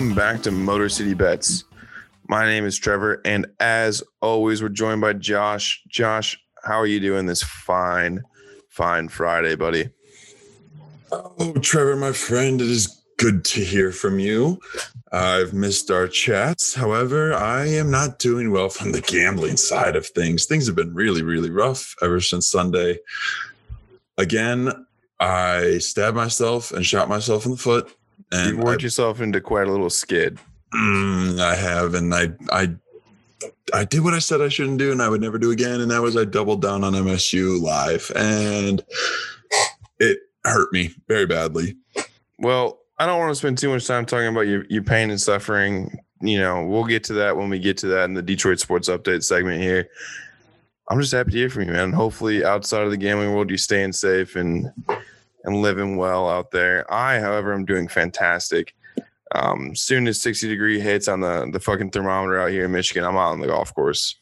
[0.00, 1.64] Welcome back to Motor City Bets.
[2.26, 5.82] My name is Trevor, and as always, we're joined by Josh.
[5.88, 8.22] Josh, how are you doing this fine,
[8.70, 9.90] fine Friday, buddy?
[11.12, 14.58] Oh, Trevor, my friend, it is good to hear from you.
[15.12, 16.74] I've missed our chats.
[16.74, 20.46] However, I am not doing well from the gambling side of things.
[20.46, 23.00] Things have been really, really rough ever since Sunday.
[24.16, 24.86] Again,
[25.20, 27.94] I stabbed myself and shot myself in the foot.
[28.32, 30.38] And you worked I, yourself into quite a little skid.
[30.74, 32.70] Mm, I have, and I, I,
[33.74, 35.80] I did what I said I shouldn't do, and I would never do again.
[35.80, 38.84] And that was I doubled down on MSU live, and
[39.98, 41.76] it hurt me very badly.
[42.38, 45.20] Well, I don't want to spend too much time talking about your, your pain and
[45.20, 45.98] suffering.
[46.20, 48.88] You know, we'll get to that when we get to that in the Detroit Sports
[48.88, 49.88] Update segment here.
[50.90, 51.92] I'm just happy to hear from you, man.
[51.92, 54.70] Hopefully, outside of the gambling world, you're staying safe and
[55.44, 56.90] and living well out there.
[56.92, 58.74] I, however, am doing fantastic.
[59.32, 63.04] Um, soon as 60 degree hits on the the fucking thermometer out here in Michigan,
[63.04, 64.16] I'm out on the golf course.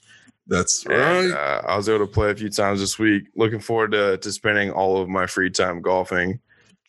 [0.46, 0.96] That's right.
[1.24, 3.24] And, uh, I was able to play a few times this week.
[3.36, 6.40] Looking forward to to spending all of my free time golfing.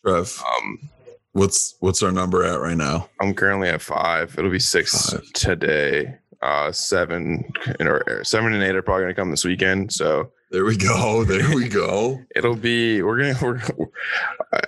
[0.04, 0.42] Trev.
[0.56, 0.90] Um,
[1.32, 3.08] What's what's our number at right now?
[3.20, 4.34] I'm currently at five.
[4.36, 5.32] It'll be six five.
[5.32, 6.16] today.
[6.42, 9.92] Uh, seven or seven and eight are probably gonna come this weekend.
[9.92, 11.24] So there we go.
[11.30, 12.20] There we go.
[12.36, 13.88] It'll be we're gonna we're,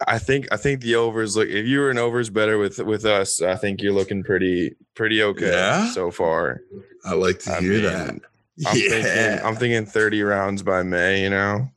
[0.06, 3.04] I think I think the overs look if you were an overs better with with
[3.04, 5.90] us, I think you're looking pretty pretty okay yeah?
[5.90, 6.62] so far.
[7.04, 8.10] I like to I hear mean, that.
[8.10, 8.20] I'm
[8.56, 8.72] yeah.
[8.72, 11.68] thinking I'm thinking 30 rounds by May, you know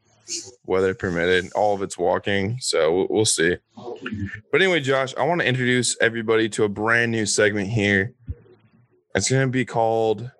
[0.65, 1.51] weather permitted.
[1.53, 3.57] All of it's walking, so we'll, we'll see.
[3.75, 8.13] But anyway, Josh, I want to introduce everybody to a brand new segment here.
[9.13, 10.31] It's going to be called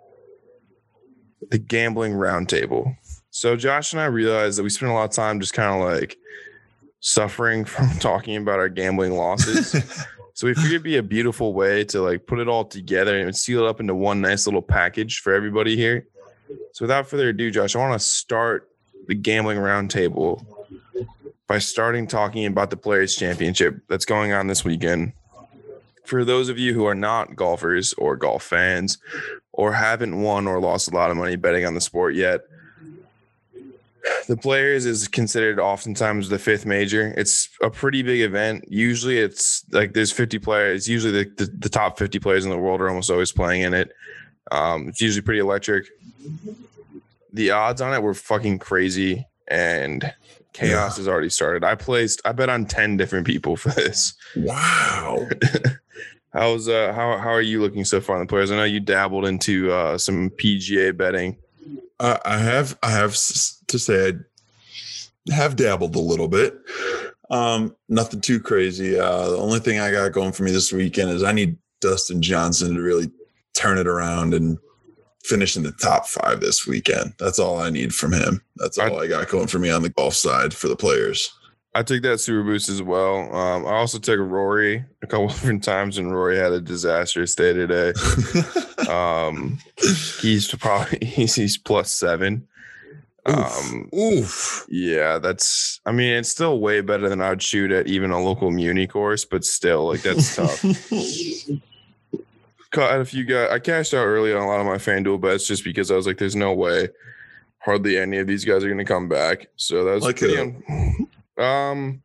[1.49, 2.97] the Gambling Roundtable.
[3.35, 5.85] So Josh and I realized that we spent a lot of time just kind of
[5.85, 6.17] like
[7.01, 9.71] suffering from talking about our gambling losses.
[10.33, 13.35] so we figured it'd be a beautiful way to like put it all together and
[13.35, 16.07] seal it up into one nice little package for everybody here.
[16.71, 18.69] So without further ado, Josh, I want to start
[19.07, 20.45] the gambling roundtable
[21.45, 25.11] by starting talking about the Players Championship that's going on this weekend.
[26.05, 28.97] For those of you who are not golfers or golf fans
[29.51, 32.39] or haven't won or lost a lot of money betting on the sport yet,
[34.27, 37.13] the Players is considered oftentimes the fifth major.
[37.17, 38.65] It's a pretty big event.
[38.67, 40.87] Usually it's like there's 50 players.
[40.87, 43.73] Usually the, the, the top 50 players in the world are almost always playing in
[43.73, 43.91] it.
[44.51, 45.87] Um, it's usually pretty electric
[47.35, 50.11] the odds on it were fucking crazy and
[50.53, 51.01] chaos yeah.
[51.01, 51.63] has already started.
[51.63, 54.15] I placed I bet on 10 different people for this.
[54.35, 55.27] Wow.
[56.33, 58.51] How's uh how how are you looking so far on the players?
[58.51, 61.37] I know you dabbled into uh some PGA betting.
[61.99, 64.13] I have I have to say
[65.29, 66.55] I have dabbled a little bit.
[67.29, 68.99] Um nothing too crazy.
[68.99, 72.21] Uh the only thing I got going for me this weekend is I need Dustin
[72.21, 73.09] Johnson to really
[73.53, 74.57] turn it around and
[75.23, 77.13] finish in the top five this weekend.
[77.17, 78.41] That's all I need from him.
[78.57, 81.33] That's all I, I got going for me on the golf side for the players.
[81.75, 83.35] I took that super boost as well.
[83.35, 87.51] Um, I also took Rory a couple different times, and Rory had a disastrous day
[87.51, 87.91] today.
[88.89, 89.59] um,
[90.21, 92.47] he's probably he's, he's plus seven.
[93.27, 93.35] Oof.
[93.35, 94.65] Um, Oof.
[94.69, 95.81] Yeah, that's.
[95.85, 99.25] I mean, it's still way better than I'd shoot at even a local muni course,
[99.25, 100.61] but still, like that's tough.
[102.71, 103.49] caught a few guys.
[103.51, 106.07] I cashed out early on a lot of my FanDuel bets just because I was
[106.07, 106.87] like, "There's no way,
[107.57, 110.37] hardly any of these guys are going to come back." So that was like pretty.
[110.37, 111.04] Un-
[111.37, 112.01] um,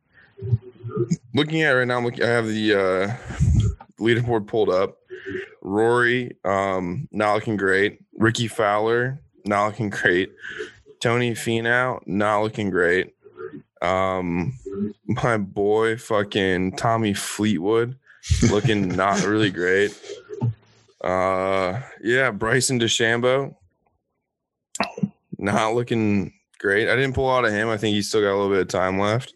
[1.33, 3.15] looking at right now, I'm looking, I have the uh,
[3.99, 4.97] leaderboard pulled up.
[5.61, 8.01] Rory, um, not looking great.
[8.17, 10.31] Rickie Fowler, not looking great.
[10.99, 13.13] Tony Finau, not looking great.
[13.81, 14.53] Um,
[15.05, 17.97] my boy, fucking Tommy Fleetwood,
[18.49, 19.99] looking not really great.
[21.03, 23.55] Uh, yeah, Bryson DeChambeau,
[25.37, 26.87] not looking great.
[26.87, 27.69] I didn't pull out of him.
[27.69, 29.33] I think he's still got a little bit of time left.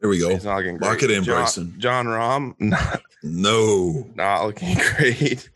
[0.00, 0.28] There we go.
[0.28, 0.88] He's not looking great.
[0.88, 1.74] Lock it in, Jon, Bryson.
[1.78, 5.48] Jon Rahm, not, no, not looking great.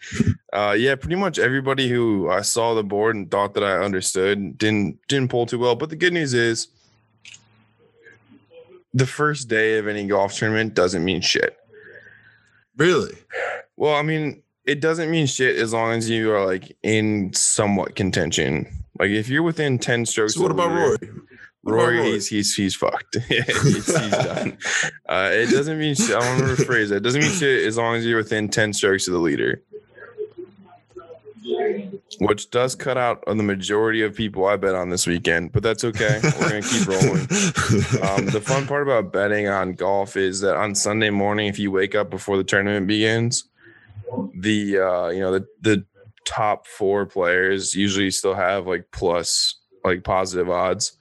[0.53, 4.59] uh, yeah, pretty much everybody who I saw the board and thought that I understood
[4.59, 5.76] didn't didn't pull too well.
[5.76, 6.69] But the good news is,
[8.94, 11.56] the first day of any golf tournament doesn't mean shit.
[12.76, 13.17] Really?
[13.76, 17.94] Well, I mean, it doesn't mean shit as long as you are like in somewhat
[17.94, 18.81] contention.
[19.03, 20.35] Like if you're within ten strokes.
[20.35, 20.97] So what about Rory?
[21.65, 23.17] Rory, Rory, he's he's he's fucked.
[23.29, 24.57] he's, he's done.
[25.09, 26.15] Uh, it doesn't mean shit.
[26.15, 26.99] I want to rephrase that.
[26.99, 29.61] It doesn't mean shit as long as you're within ten strokes of the leader.
[32.21, 35.65] which does cut out on the majority of people I bet on this weekend, but
[35.65, 36.21] that's okay.
[36.23, 37.27] We're gonna keep rolling.
[38.09, 41.73] Um, the fun part about betting on golf is that on Sunday morning, if you
[41.73, 43.47] wake up before the tournament begins,
[44.35, 45.85] the uh, you know the the
[46.25, 50.93] top four players usually still have like plus like positive odds.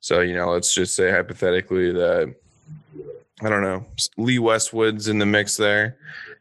[0.00, 2.34] So you know, let's just say hypothetically that
[3.42, 3.86] I don't know
[4.16, 5.96] Lee Westwood's in the mix there.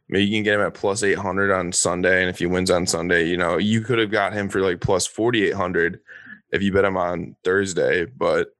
[0.09, 2.21] Maybe you can get him at plus 800 on Sunday.
[2.21, 4.81] And if he wins on Sunday, you know, you could have got him for like
[4.81, 5.99] plus 4,800
[6.51, 8.05] if you bet him on Thursday.
[8.05, 8.55] But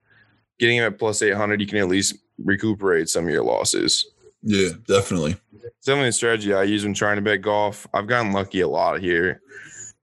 [0.60, 4.06] getting him at plus 800, you can at least recuperate some of your losses.
[4.42, 5.36] Yeah, definitely.
[5.62, 7.86] It's definitely a strategy I use when trying to bet golf.
[7.92, 9.40] I've gotten lucky a lot here.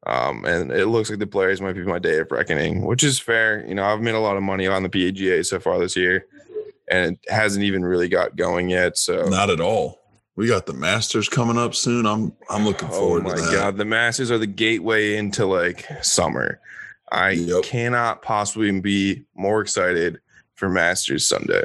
[0.06, 3.19] Um, and it looks like the players might be my day of reckoning, which is
[3.19, 3.66] fair.
[3.68, 6.25] You know, I've made a lot of money on the PGA so far this year,
[6.89, 8.98] and it hasn't even really got going yet.
[8.98, 10.00] So not at all.
[10.38, 12.06] We got the Masters coming up soon.
[12.06, 13.51] I'm I'm looking forward oh my to that.
[13.51, 16.62] god, the Masters are the gateway into like summer.
[17.12, 17.63] I yep.
[17.63, 20.19] cannot possibly be more excited
[20.56, 21.63] for Masters Sunday.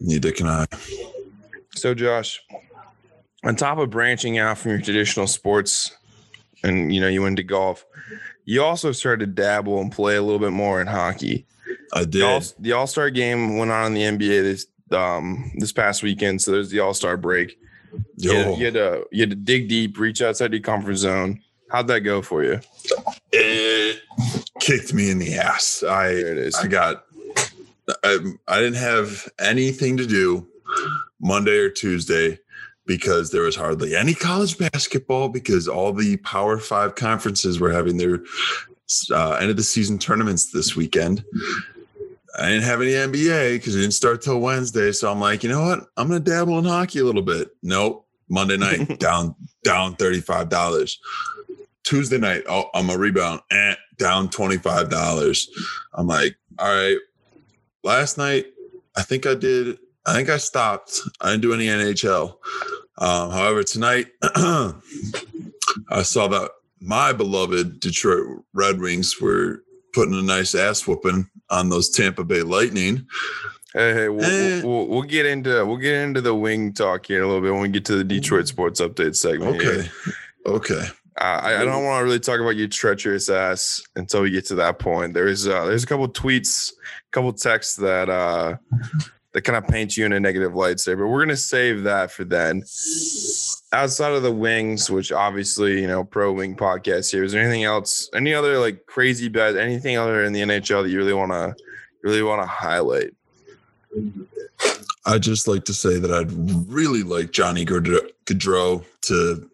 [0.00, 0.66] Neither can I.
[1.74, 2.40] So, Josh,
[3.44, 5.96] on top of branching out from your traditional sports,
[6.62, 7.84] and you know you went to golf,
[8.44, 11.46] you also started to dabble and play a little bit more in hockey.
[11.92, 12.52] I did.
[12.58, 16.52] The All Star game went on in the NBA this um this past weekend, so
[16.52, 17.58] there's the All Star break.
[18.16, 21.40] You had, you had, to you had to dig deep, reach outside your comfort zone.
[21.70, 22.60] How'd that go for you?
[23.32, 24.00] It
[24.60, 25.82] kicked me in the ass.
[25.82, 26.54] I there it is.
[26.56, 27.04] I got
[28.04, 30.46] I, I didn't have anything to do
[31.20, 32.38] Monday or Tuesday
[32.86, 37.98] because there was hardly any college basketball because all the Power Five conferences were having
[37.98, 38.20] their
[39.10, 41.22] uh, end of the season tournaments this weekend.
[42.38, 44.92] I didn't have any NBA because it didn't start till Wednesday.
[44.92, 45.86] So I'm like, you know what?
[45.96, 47.50] I'm gonna dabble in hockey a little bit.
[47.62, 48.06] Nope.
[48.28, 49.34] Monday night down
[49.64, 50.98] down thirty five dollars.
[51.84, 55.48] Tuesday night, oh, I'm a rebound, eh, down twenty five dollars.
[55.94, 56.98] I'm like, all right.
[57.82, 58.46] Last night,
[58.96, 59.78] I think I did.
[60.06, 61.00] I think I stopped.
[61.20, 62.36] I didn't do any NHL.
[62.98, 64.72] Um, however, tonight I
[66.02, 66.50] saw that
[66.80, 72.42] my beloved Detroit Red Wings were putting a nice ass whooping on those Tampa Bay
[72.42, 73.06] Lightning.
[73.74, 74.62] Hey, hey we'll, eh.
[74.62, 77.62] we'll, we'll, get into we'll get into the wing talk here a little bit when
[77.62, 79.56] we get to the Detroit sports update segment.
[79.56, 80.14] Okay, here.
[80.46, 80.84] okay.
[81.20, 84.46] Uh, I, I, don't want to really talk about your treacherous ass until we get
[84.46, 85.14] to that point.
[85.14, 88.56] There's uh, there's a couple tweets, a couple texts that uh,
[89.38, 92.10] that kind of paint you in a negative light there, but we're gonna save that
[92.10, 92.60] for then
[93.72, 97.62] outside of the wings, which obviously, you know, pro wing podcast here, is there anything
[97.62, 101.30] else, any other like crazy bet, anything other in the NHL that you really want
[101.30, 101.54] to,
[102.02, 103.14] really want to highlight?
[105.06, 106.32] I'd just like to say that I'd
[106.68, 109.50] really like Johnny Gaudreau to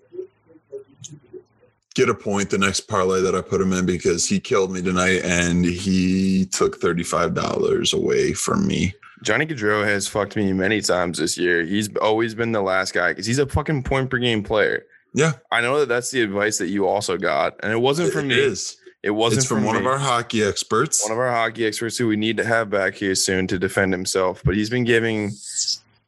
[1.94, 4.80] get a point the next parlay that I put him in because he killed me
[4.80, 8.94] tonight and he took $35 away from me.
[9.24, 11.64] Johnny Gaudreau has fucked me many times this year.
[11.64, 14.84] He's always been the last guy because he's a fucking point per game player.
[15.14, 18.30] Yeah, I know that that's the advice that you also got, and it wasn't from
[18.30, 18.40] it me.
[18.40, 18.76] Is.
[19.02, 19.80] It wasn't it's from, from one me.
[19.80, 21.02] of our hockey experts.
[21.04, 23.92] One of our hockey experts who we need to have back here soon to defend
[23.92, 24.42] himself.
[24.44, 25.32] But he's been giving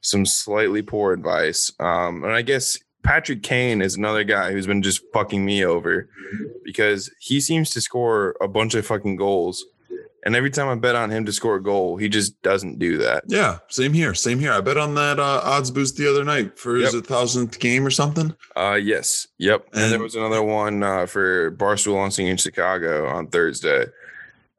[0.00, 1.70] some slightly poor advice.
[1.78, 6.08] Um, and I guess Patrick Kane is another guy who's been just fucking me over
[6.64, 9.64] because he seems to score a bunch of fucking goals
[10.26, 12.98] and every time I bet on him to score a goal, he just doesn't do
[12.98, 13.22] that.
[13.28, 14.12] Yeah, same here.
[14.12, 14.52] Same here.
[14.52, 16.92] I bet on that uh, odds boost the other night for yep.
[16.92, 18.34] his thousandth game or something.
[18.56, 19.28] Uh, yes.
[19.38, 19.68] Yep.
[19.72, 23.84] And, and there was another one uh, for Barstool Lansing in Chicago on Thursday.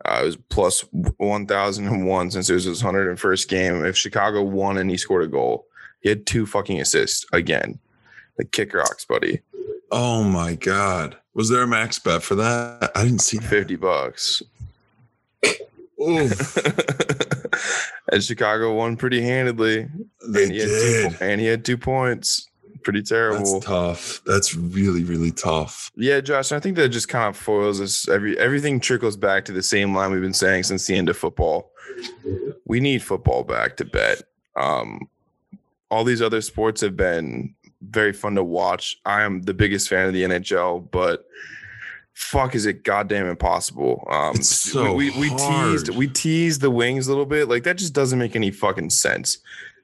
[0.06, 0.86] Uh, it was plus
[1.18, 3.86] 1,001 since it was his 101st game.
[3.86, 5.66] If Chicago won and he scored a goal,
[6.00, 7.78] he had two fucking assists again.
[8.38, 9.42] The kick rocks, buddy.
[9.92, 11.18] Oh my God.
[11.34, 12.90] Was there a max bet for that?
[12.96, 14.42] I didn't see 50 bucks.
[18.12, 19.88] and Chicago won pretty handedly.
[20.28, 21.12] They and he did.
[21.12, 22.48] Two, and he had two points.
[22.84, 23.54] Pretty terrible.
[23.54, 24.22] That's tough.
[24.26, 25.92] That's really, really tough.
[25.96, 28.08] Yeah, Josh, I think that just kind of foils us.
[28.08, 31.18] Every everything trickles back to the same line we've been saying since the end of
[31.18, 31.72] football.
[32.66, 34.22] We need football back to bet.
[34.56, 35.10] Um,
[35.90, 38.98] all these other sports have been very fun to watch.
[39.06, 41.28] I am the biggest fan of the NHL, but
[42.18, 44.06] fuck is it goddamn impossible.
[44.10, 47.48] Um so we, we, we teased we teased the wings a little bit.
[47.48, 49.38] Like that just doesn't make any fucking sense.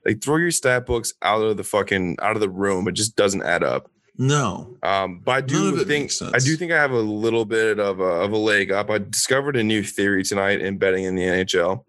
[0.04, 2.88] Like throw your stat books out of the fucking out of the room.
[2.88, 3.90] It just doesn't add up.
[4.18, 4.76] No.
[4.82, 8.04] Um, but I do think I do think I have a little bit of a,
[8.04, 8.90] of a leg up.
[8.90, 11.84] I discovered a new theory tonight in betting in the NHL.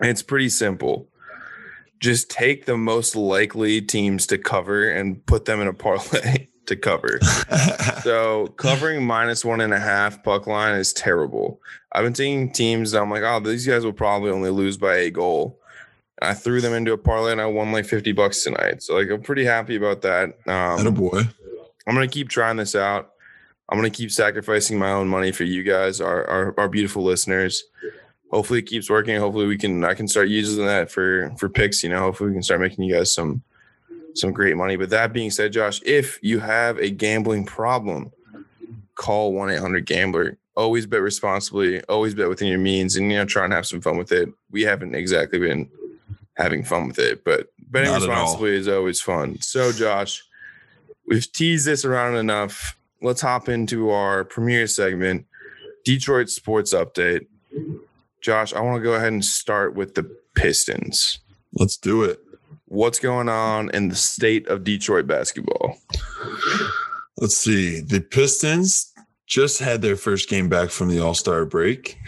[0.00, 1.08] And it's pretty simple.
[1.98, 6.46] Just take the most likely teams to cover and put them in a parlay.
[6.68, 7.18] to cover.
[8.02, 11.60] so covering minus one and a half puck line is terrible.
[11.92, 14.96] I've been seeing teams that I'm like, oh, these guys will probably only lose by
[14.96, 15.60] a goal.
[16.20, 18.82] And I threw them into a parlay and I won like 50 bucks tonight.
[18.82, 20.30] So like I'm pretty happy about that.
[20.46, 21.22] Um, a boy.
[21.86, 23.10] I'm gonna keep trying this out.
[23.68, 27.64] I'm gonna keep sacrificing my own money for you guys, our our, our beautiful listeners.
[28.30, 29.16] Hopefully it keeps working.
[29.16, 31.82] Hopefully we can I can start using that for for picks.
[31.82, 33.42] You know, hopefully we can start making you guys some
[34.18, 34.76] some great money.
[34.76, 38.12] But that being said, Josh, if you have a gambling problem,
[38.98, 40.36] call 1 800 Gambler.
[40.56, 43.80] Always bet responsibly, always bet within your means, and you know, try and have some
[43.80, 44.28] fun with it.
[44.50, 45.70] We haven't exactly been
[46.34, 49.40] having fun with it, but betting Not responsibly is always fun.
[49.40, 50.24] So, Josh,
[51.06, 52.76] we've teased this around enough.
[53.00, 55.26] Let's hop into our premiere segment,
[55.84, 57.26] Detroit Sports Update.
[58.20, 61.20] Josh, I want to go ahead and start with the Pistons.
[61.52, 62.20] Let's do it.
[62.68, 65.78] What's going on in the state of Detroit basketball?
[67.16, 67.80] Let's see.
[67.80, 68.92] The Pistons
[69.26, 71.98] just had their first game back from the All Star break.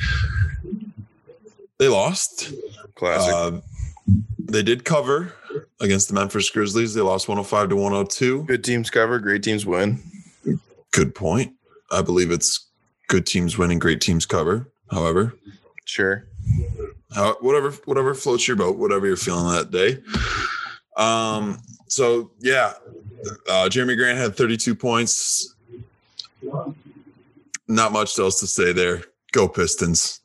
[1.79, 2.53] They lost.
[2.95, 3.35] Classic.
[3.35, 3.61] Uh,
[4.39, 5.33] they did cover
[5.81, 6.93] against the Memphis Grizzlies.
[6.93, 8.45] They lost 105 to 102.
[8.45, 10.03] Good teams cover, great teams win.
[10.91, 11.55] Good point.
[11.91, 12.67] I believe it's
[13.09, 14.69] good teams winning, great teams cover.
[14.91, 15.35] However,
[15.87, 16.25] Sure.
[17.15, 20.03] How, whatever whatever floats your boat, whatever you're feeling that day.
[20.97, 21.59] Um.
[21.89, 22.75] So yeah,
[23.49, 25.55] uh, Jerami Grant had 32 points.
[27.69, 29.03] Not much else to say there.
[29.33, 30.21] Go Pistons.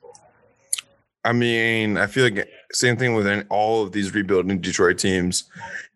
[1.24, 5.46] I mean, I feel like same thing with all of these rebuilding Detroit teams.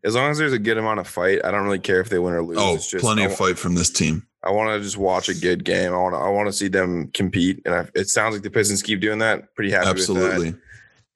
[0.03, 2.19] As long as there's a good amount of fight, I don't really care if they
[2.19, 2.58] win or lose.
[2.60, 4.25] Oh, it's just, plenty of fight from this team.
[4.43, 5.93] I want to just watch a good game.
[5.93, 6.19] I want to.
[6.19, 9.19] I want to see them compete, and I, it sounds like the Pistons keep doing
[9.19, 9.53] that.
[9.53, 10.58] Pretty happy with that.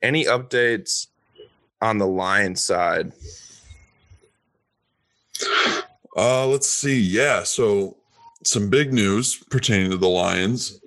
[0.03, 1.07] Any updates
[1.81, 3.13] on the Lions side?
[6.15, 6.99] Uh, let's see.
[6.99, 7.95] Yeah, so
[8.43, 10.79] some big news pertaining to the Lions.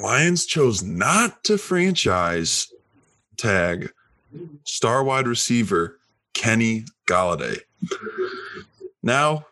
[0.00, 2.72] Lions chose not to franchise
[3.36, 3.92] tag
[4.64, 5.98] star wide receiver
[6.32, 7.58] Kenny Golladay.
[9.02, 9.46] Now,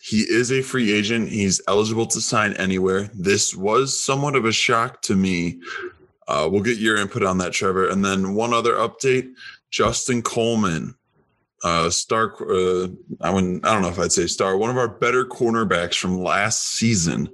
[0.00, 1.28] he is a free agent.
[1.28, 3.10] He's eligible to sign anywhere.
[3.14, 5.60] This was somewhat of a shock to me.
[6.30, 7.88] Uh, we'll get your input on that, Trevor.
[7.88, 9.32] And then one other update
[9.70, 10.94] Justin Coleman,
[11.64, 12.34] uh, star.
[12.40, 12.86] Uh,
[13.20, 14.56] I wouldn't, I don't know if I'd say star.
[14.56, 17.28] One of our better cornerbacks from last season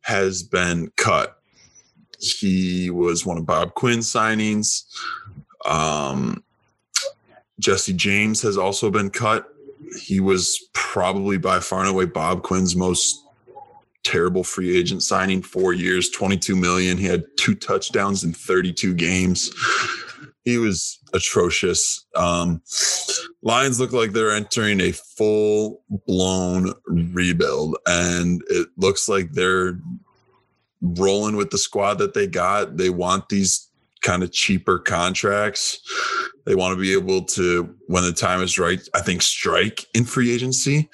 [0.00, 1.38] has been cut.
[2.18, 4.84] He was one of Bob Quinn's signings.
[5.66, 6.42] Um,
[7.60, 9.46] Jesse James has also been cut.
[10.00, 13.25] He was probably by far and away Bob Quinn's most
[14.06, 15.42] terrible free agent signing.
[15.42, 16.96] Four years, 22 million.
[16.96, 19.50] He had two touchdowns in 32 games.
[20.44, 22.06] He was atrocious.
[22.14, 22.62] Um,
[23.42, 29.80] Lions look like they're entering a full blown rebuild, and it looks like they're
[30.80, 32.76] rolling with the squad that they got.
[32.76, 33.68] They want these
[34.02, 35.80] kind of cheaper contracts.
[36.44, 40.04] They want to be able to, when the time is right, I think strike in
[40.04, 40.88] free agency.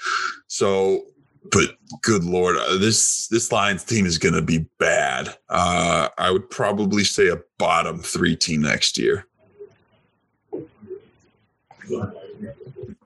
[0.46, 1.02] So,
[1.50, 5.34] but good lord, uh, this this Lions team is going to be bad.
[5.48, 9.26] Uh, I would probably say a bottom three team next year.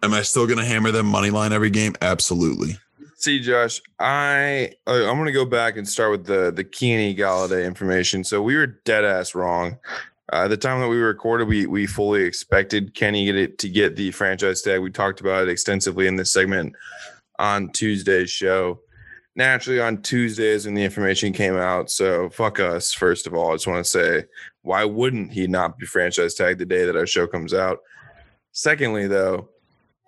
[0.03, 1.95] Am I still going to hammer them money line every game?
[2.03, 2.77] Absolutely.
[3.19, 7.65] See, Josh, I uh, I'm gonna go back and start with the the Kenny Golladay
[7.65, 8.23] information.
[8.23, 9.79] So we were dead ass wrong.
[10.33, 14.11] Uh, at the time that we recorded, we we fully expected Kenny to get the
[14.11, 14.81] franchise tag.
[14.81, 16.77] We talked about it extensively in this segment
[17.39, 18.81] on Tuesday's show.
[19.35, 22.93] Naturally, on Tuesdays when the information came out, so fuck us.
[22.93, 24.25] First of all, I just want to say,
[24.63, 27.81] why wouldn't he not be franchise tagged the day that our show comes out?
[28.53, 29.51] Secondly, though,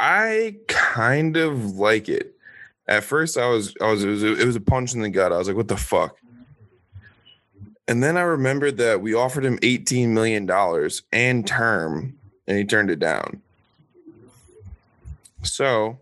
[0.00, 2.35] I kind of like it
[2.88, 5.32] at first I was I was it was it was a punch in the gut.
[5.32, 6.16] I was like, what the fuck?
[7.87, 12.64] And then I remembered that we offered him 18 million dollars and term and he
[12.64, 13.42] turned it down.
[15.42, 15.99] So,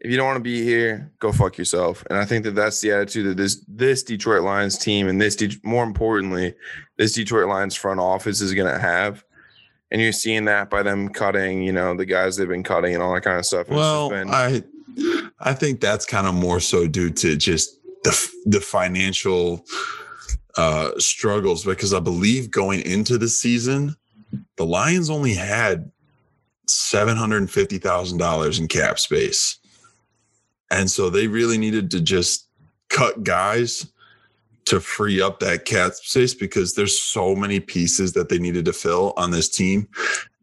[0.00, 2.04] if you don't want to be here, go fuck yourself.
[2.08, 5.36] And I think that that's the attitude that this this Detroit Lions team and this
[5.36, 6.54] Det- more importantly,
[6.96, 9.24] this Detroit Lions front office is going to have.
[9.90, 13.02] And you're seeing that by them cutting, you know, the guys they've been cutting and
[13.02, 13.68] all that kind of stuff.
[13.68, 14.62] Well, been- I
[15.40, 17.70] I think that's kind of more so due to just
[18.04, 19.64] the the financial
[20.56, 23.96] uh struggles because I believe going into the season,
[24.56, 25.90] the Lions only had
[26.66, 29.58] seven hundred and fifty thousand dollars in cap space,
[30.70, 32.48] and so they really needed to just
[32.88, 33.86] cut guys
[34.64, 38.72] to free up that cap space because there's so many pieces that they needed to
[38.72, 39.88] fill on this team,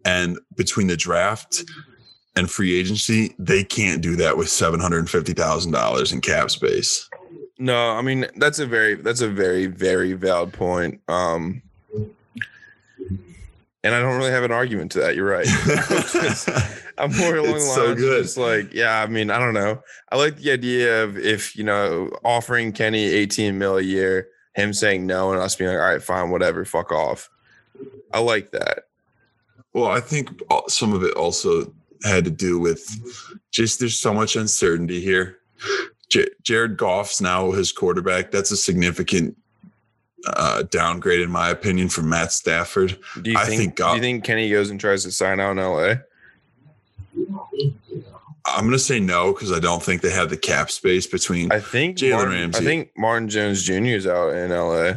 [0.03, 1.63] and between the draft
[2.36, 6.22] and free agency, they can't do that with seven hundred and fifty thousand dollars in
[6.22, 7.10] cap space.
[7.58, 11.01] No, I mean that's a very that's a very very valid point.
[11.08, 11.62] Um,
[13.86, 15.15] and I don't really have an argument to that.
[15.15, 15.48] You're right.
[16.98, 18.18] I'm more along It's the so lines good.
[18.18, 19.82] of just like, yeah, I mean, I don't know.
[20.12, 24.74] I like the idea of if, you know, offering Kenny 18 mil a year, him
[24.74, 27.30] saying no, and us being like, all right, fine, whatever, fuck off.
[28.12, 28.86] I like that.
[29.74, 30.30] Well, I think
[30.68, 31.72] some of it also
[32.04, 32.88] had to do with
[33.51, 35.38] just there's so much uncertainty here.
[36.10, 38.32] J- Jared Goff's now his quarterback.
[38.32, 39.36] That's a significant
[40.27, 42.98] uh, downgrade, in my opinion, from Matt Stafford.
[43.22, 45.51] Do you I think, think do you think Kenny goes and tries to sign out
[45.51, 45.96] in LA?
[48.48, 51.51] I'm going to say no because I don't think they have the cap space between.
[51.51, 53.74] I think Jalen Martin, I think Marvin Jones Jr.
[53.86, 54.94] is out in LA.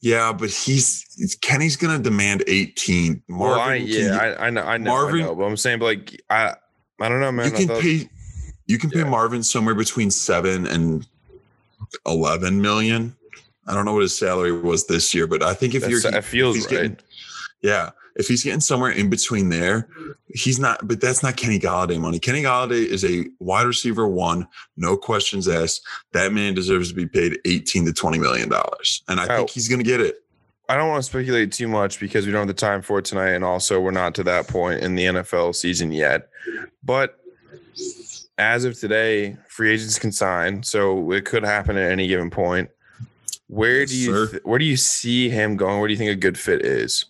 [0.00, 3.22] yeah, but he's Kenny's going to demand 18.
[3.28, 5.56] Marvin, well, I, yeah, you- I, I know, I know, Marvin- I know, but I'm
[5.56, 6.54] saying, but like, I,
[7.00, 7.46] I don't know, man.
[7.46, 8.08] you can thought- pay
[8.66, 11.04] you can pay Marvin somewhere between seven and
[12.06, 13.16] eleven million.
[13.66, 16.10] I don't know what his salary was this year, but I think if that's- you're
[16.12, 16.68] that feels right.
[16.70, 16.96] getting-
[17.62, 19.88] yeah, if he's getting somewhere in between there,
[20.28, 20.86] he's not.
[20.86, 22.18] But that's not Kenny Golladay money.
[22.18, 25.82] Kenny Golladay is a wide receiver one, no questions asked.
[26.12, 29.36] That man deserves to be paid eighteen to twenty million dollars, and I Oh.
[29.38, 30.18] think he's going to get it.
[30.68, 33.04] I don't want to speculate too much because we don't have the time for it
[33.04, 36.28] tonight, and also we're not to that point in the NFL season yet.
[36.82, 37.18] But
[38.38, 42.70] as of today, free agents can sign, so it could happen at any given point.
[43.52, 45.78] Where Yes, do you th- where do you see him going?
[45.78, 47.04] Where do you think a good fit is?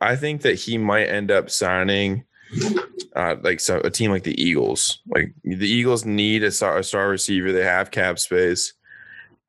[0.00, 2.22] I think that he might end up signing
[3.16, 5.00] uh, like so a team like the Eagles.
[5.08, 7.50] Like the Eagles need a star, a star receiver.
[7.50, 8.72] They have cap space.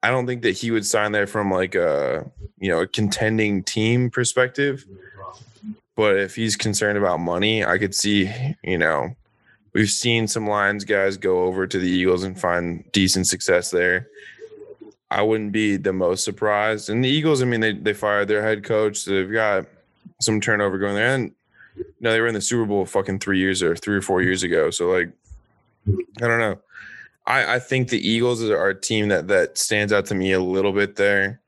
[0.01, 2.27] I don't think that he would sign there from like a
[2.57, 4.83] you know a contending team perspective.
[5.95, 8.31] But if he's concerned about money, I could see
[8.63, 9.15] you know
[9.73, 14.07] we've seen some Lions guys go over to the Eagles and find decent success there.
[15.15, 16.89] I wouldn't be the most surprised.
[16.89, 18.97] And the Eagles, I mean, they they fired their head coach.
[18.97, 19.65] So they've got
[20.19, 21.15] some turnover going there.
[21.15, 21.31] And
[21.77, 24.21] you know, they were in the Super Bowl fucking three years or three or four
[24.21, 24.71] years ago.
[24.71, 25.09] So like,
[26.21, 26.59] I don't know.
[27.25, 30.41] I, I think the Eagles are a team that that stands out to me a
[30.41, 31.39] little bit there.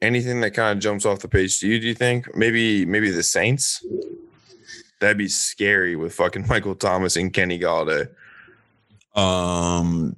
[0.00, 2.36] Anything that kind of jumps off the page to you, do you think?
[2.36, 3.84] Maybe maybe the Saints?
[5.00, 8.08] That'd be scary with fucking Michael Thomas and Kenny Golladay.
[9.16, 10.14] Um,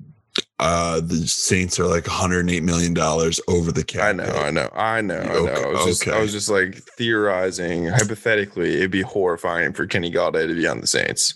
[0.59, 4.09] uh, the Saints are like 108 million dollars over the cap.
[4.09, 5.49] I know, I know, I know, I know.
[5.49, 7.87] Okay, I was just, I was just like theorizing.
[7.87, 11.35] Hypothetically, it'd be horrifying for Kenny Golladay to be on the Saints.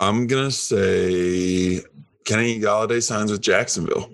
[0.00, 1.80] I'm gonna say
[2.24, 4.10] Kenny Golladay signs with Jacksonville.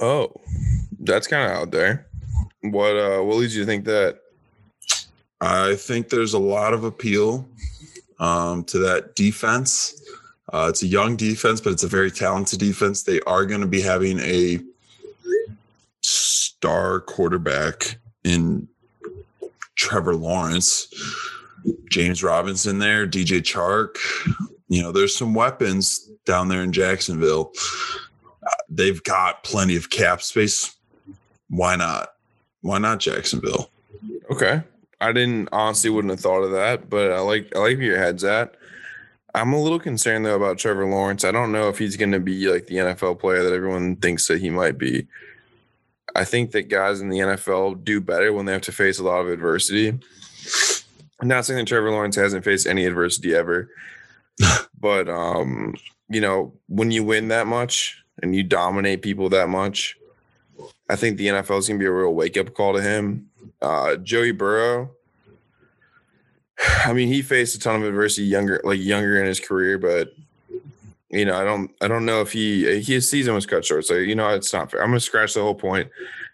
[0.00, 0.32] Oh,
[1.00, 2.06] that's kind of out there.
[2.62, 4.20] What uh, what leads you to think that?
[5.40, 7.46] I think there's a lot of appeal
[8.18, 10.02] um, to that defense.
[10.52, 13.02] Uh, it's a young defense, but it's a very talented defense.
[13.02, 14.60] They are going to be having a
[16.02, 18.68] star quarterback in
[19.74, 20.88] Trevor Lawrence,
[21.90, 23.96] James Robinson there, DJ Chark.
[24.68, 27.52] You know, there's some weapons down there in Jacksonville.
[28.42, 30.74] Uh, they've got plenty of cap space.
[31.48, 32.14] Why not?
[32.62, 33.70] Why not Jacksonville?
[34.30, 34.62] Okay,
[35.00, 37.98] I didn't honestly wouldn't have thought of that, but I like I like where your
[37.98, 38.56] head's at.
[39.36, 41.22] I'm a little concerned though about Trevor Lawrence.
[41.22, 44.26] I don't know if he's going to be like the NFL player that everyone thinks
[44.28, 45.06] that he might be.
[46.14, 49.04] I think that guys in the NFL do better when they have to face a
[49.04, 49.88] lot of adversity.
[51.20, 53.68] I'm not saying that Trevor Lawrence hasn't faced any adversity ever,
[54.80, 55.74] but um,
[56.08, 59.98] you know, when you win that much and you dominate people that much,
[60.88, 63.28] I think the NFL is going to be a real wake up call to him.
[63.60, 64.92] Uh, Joey Burrow.
[66.84, 70.14] I mean, he faced a ton of adversity younger, like younger in his career, but
[71.10, 73.84] you know, I don't, I don't know if he his season was cut short.
[73.84, 74.82] So you know, it's not fair.
[74.82, 75.90] I'm gonna scratch the whole point.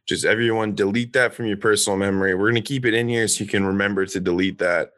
[0.07, 2.35] Just everyone, delete that from your personal memory.
[2.35, 4.93] We're gonna keep it in here so you can remember to delete that.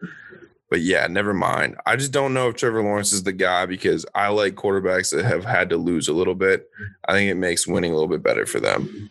[0.71, 1.77] But yeah, never mind.
[1.87, 5.25] I just don't know if Trevor Lawrence is the guy because I like quarterbacks that
[5.25, 6.71] have had to lose a little bit.
[7.07, 9.11] I think it makes winning a little bit better for them.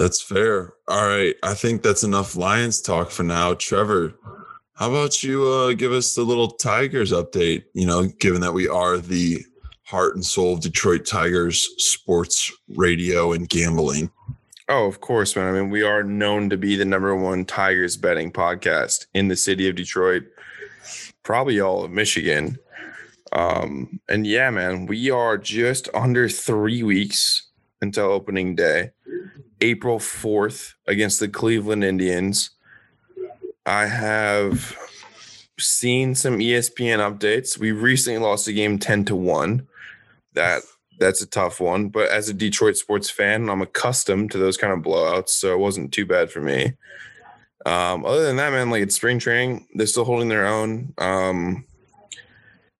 [0.00, 0.72] That's fair.
[0.88, 1.34] All right.
[1.42, 3.52] I think that's enough Lions talk for now.
[3.52, 4.14] Trevor,
[4.76, 7.64] how about you uh, give us the little Tigers update?
[7.74, 9.44] You know, given that we are the
[9.84, 14.10] heart and soul of Detroit Tigers sports radio and gambling.
[14.70, 15.54] Oh, of course, man.
[15.54, 19.36] I mean, we are known to be the number one Tigers betting podcast in the
[19.36, 20.22] city of Detroit,
[21.24, 22.56] probably all of Michigan.
[23.32, 27.50] Um, and yeah, man, we are just under three weeks
[27.82, 28.92] until opening day,
[29.60, 32.50] April 4th against the Cleveland Indians.
[33.66, 34.76] I have
[35.58, 37.58] seen some ESPN updates.
[37.58, 39.66] We recently lost a game 10 to 1.
[40.34, 40.62] That
[41.00, 44.72] that's a tough one, but as a Detroit sports fan, I'm accustomed to those kind
[44.72, 46.74] of blowouts, so it wasn't too bad for me.
[47.64, 50.92] Um, other than that, man, like it's spring training, they're still holding their own.
[50.98, 51.64] Um,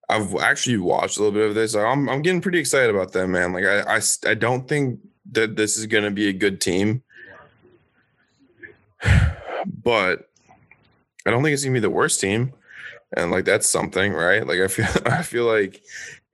[0.09, 1.75] I've actually watched a little bit of this.
[1.75, 3.53] I'm I'm getting pretty excited about them, man.
[3.53, 5.01] Like I I, I don't think
[5.33, 7.03] that this is going to be a good team,
[9.83, 10.29] but
[11.27, 12.53] I don't think it's going to be the worst team,
[13.17, 14.47] and like that's something, right?
[14.47, 15.83] Like I feel I feel like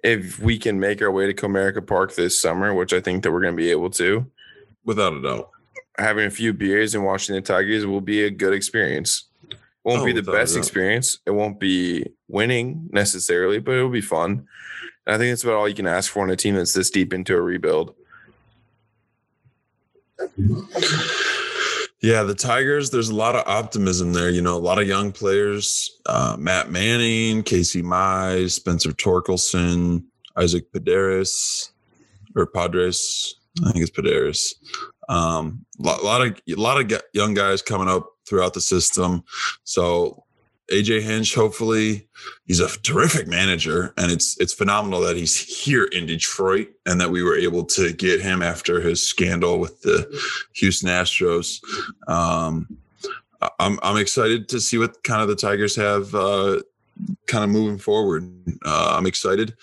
[0.04, 3.32] if we can make our way to Comerica Park this summer, which I think that
[3.32, 4.26] we're going to be able to,
[4.84, 5.50] Without a doubt.
[5.98, 9.24] having a few beers and watching the Tigers will be a good experience.
[9.82, 11.18] Won't Oh, be the best experience.
[11.26, 14.46] It won't be winning necessarily, but it'll be fun.
[15.06, 16.90] And I think that's about all you can ask for in a team that's this
[16.90, 17.94] deep into a rebuild.
[22.02, 24.30] Yeah, the Tigers, there's a lot of optimism there.
[24.30, 30.04] You know, a lot of young players uh, Matt Manning, Casey Mize, Spencer Torkelson,
[30.36, 31.72] Isaac Paderis,
[32.36, 33.34] or Padres.
[33.66, 34.54] I think it's Paderis.
[35.08, 39.24] Um, a lot, lot of a lot of young guys coming up throughout the system.
[39.64, 40.25] So
[40.70, 42.08] AJ Hinch, hopefully,
[42.46, 47.10] he's a terrific manager, and it's it's phenomenal that he's here in Detroit and that
[47.10, 50.08] we were able to get him after his scandal with the
[50.54, 51.60] Houston Astros.
[52.08, 52.78] Um,
[53.60, 56.62] I'm I'm excited to see what kind of the Tigers have uh,
[57.26, 58.28] kind of moving forward.
[58.64, 59.54] Uh, I'm excited.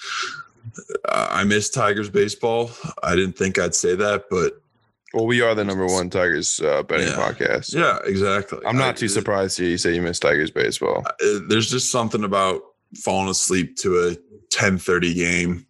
[1.10, 2.72] I miss Tigers baseball.
[3.04, 4.63] I didn't think I'd say that, but
[5.14, 7.14] Well, we are the number one Tigers uh, betting Yeah.
[7.16, 7.74] podcast.
[7.76, 8.60] yeah, exactly.
[8.66, 11.04] I'm not I- too surprised to you say you miss Tigers baseball.
[11.06, 12.62] uh, there's just something about
[13.04, 14.16] falling asleep to a
[14.56, 15.66] 10:30 game,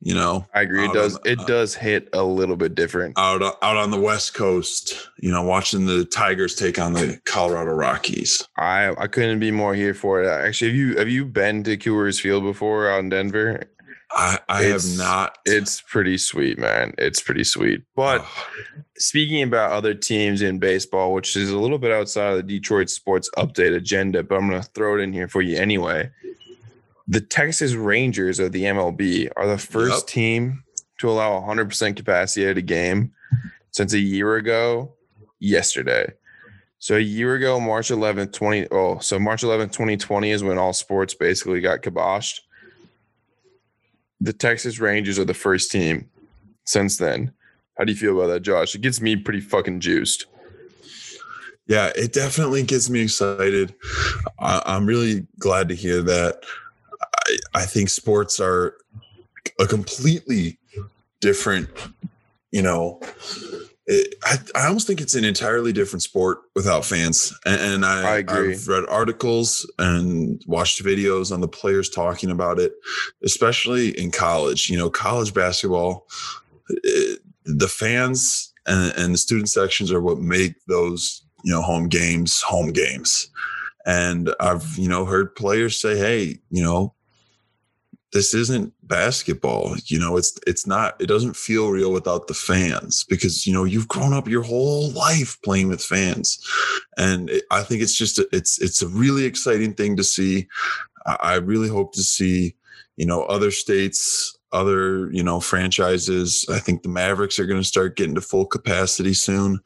[0.00, 0.84] you know, I agree.
[0.84, 1.16] It does.
[1.16, 3.18] on- It does hit a little bit different.
[3.18, 7.72] out out on the West Coast, you know, watching the Tigers take on the Colorado
[7.72, 8.46] Rockies.
[8.56, 10.26] I I couldn't be more here for it.
[10.28, 13.64] Actually, have you have you been to Coors Field before out in Denver?
[14.14, 15.38] I I have not.
[15.44, 16.94] It's pretty sweet, man.
[16.98, 17.82] It's pretty sweet.
[17.96, 18.44] But Oh,
[18.96, 22.90] speaking about other teams in baseball, which is a little bit outside of the Detroit
[22.90, 26.10] sports update agenda, but I'm going to throw it in here for you anyway.
[27.08, 30.06] The Texas Rangers of the MLB are the first Yep.
[30.06, 30.64] team
[30.98, 33.12] to allow 100% capacity at a game
[33.72, 34.94] since a year ago
[35.40, 36.12] yesterday.
[36.78, 40.72] So a year ago, March 11th, 20 oh, so March 11th, 2020 is when all
[40.72, 42.40] sports basically got kiboshed.
[44.24, 46.08] The Texas Rangers are the first team
[46.64, 47.30] since then.
[47.76, 48.74] How do you feel about that, Josh?
[48.74, 50.24] It gets me pretty fucking juiced.
[51.66, 53.74] Yeah, it definitely gets me excited.
[54.38, 56.42] I, I'm really glad to hear that.
[57.26, 58.76] I, I think sports are
[59.60, 60.58] a completely
[61.20, 61.68] different,
[62.50, 63.00] you know,
[63.86, 67.36] it, I, I almost think it's an entirely different sport without fans.
[67.44, 68.54] And, and I, I agree.
[68.54, 72.72] I've read articles and watched videos on the players talking about it,
[73.22, 74.70] especially in college.
[74.70, 76.06] You know, college basketball,
[76.68, 81.88] it, the fans and, and the student sections are what make those you know home
[81.88, 83.28] games home games
[83.86, 86.94] and i've you know heard players say hey you know
[88.14, 89.74] this isn't basketball.
[89.86, 93.64] You know it's it's not it doesn't feel real without the fans because you know
[93.64, 96.38] you've grown up your whole life playing with fans.
[96.96, 100.46] And it, i think it's just a, it's it's a really exciting thing to see.
[101.04, 102.54] I, I really hope to see
[102.96, 106.46] you know other states other you know franchises.
[106.48, 109.58] I think the mavericks are going to start getting to full capacity soon.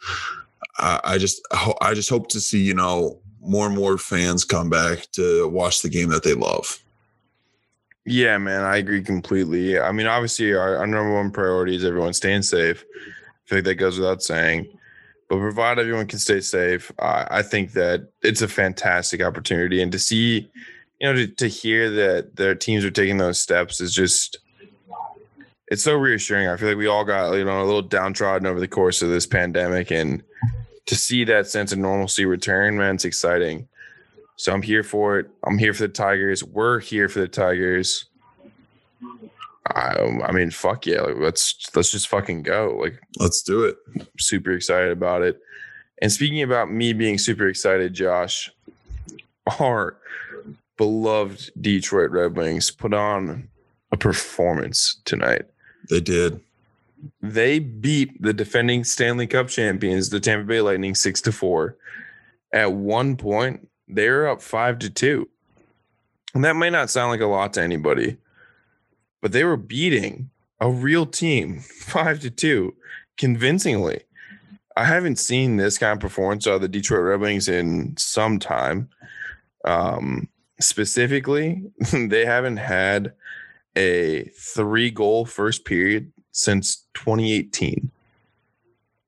[0.78, 1.46] I, I just
[1.82, 5.82] I just hope to see you know more and more fans come back to watch
[5.82, 6.82] the game that they love.
[8.10, 9.78] Yeah, man, I agree completely.
[9.78, 12.82] I mean, obviously, our, our number one priority is everyone staying safe.
[12.96, 14.66] I feel like that goes without saying.
[15.28, 19.82] But provide everyone can stay safe, I I think that it's a fantastic opportunity.
[19.82, 20.50] And to see,
[20.98, 24.38] you know, to, to hear that their teams are taking those steps is just,
[25.70, 26.48] it's so reassuring.
[26.48, 29.10] I feel like we all got, you know, a little downtrodden over the course of
[29.10, 29.90] this pandemic.
[29.90, 30.22] And
[30.86, 33.68] to see that sense of normalcy return, man, it's exciting.
[34.38, 35.28] So I'm here for it.
[35.44, 36.44] I'm here for the Tigers.
[36.44, 38.04] We're here for the Tigers.
[39.66, 41.02] I, I mean, fuck yeah!
[41.02, 42.78] Like, let's let's just fucking go.
[42.80, 43.76] Like, Let's do it.
[44.18, 45.40] super excited about it.
[46.00, 48.50] And speaking about me being super excited, Josh,
[49.58, 49.96] our
[50.76, 53.48] beloved Detroit Red Wings put on
[53.90, 55.46] a performance tonight.
[55.90, 56.40] They did.
[57.20, 61.76] They beat the defending Stanley Cup champions, the Tampa Bay Lightning, six to four.
[62.52, 65.28] At one point, they were up five to two.
[66.34, 68.16] And that may not sound like a lot to anybody,
[69.20, 72.74] but they were beating a real team five to two
[73.16, 74.00] convincingly.
[74.76, 78.38] I haven't seen this kind of performance out of the Detroit Red Wings in some
[78.38, 78.88] time.
[79.64, 80.28] Um,
[80.60, 83.12] specifically, they haven't had
[83.74, 87.90] a three goal first period since 2018.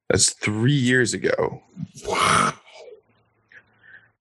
[0.08, 1.62] That's three years ago.
[2.04, 2.54] Wow.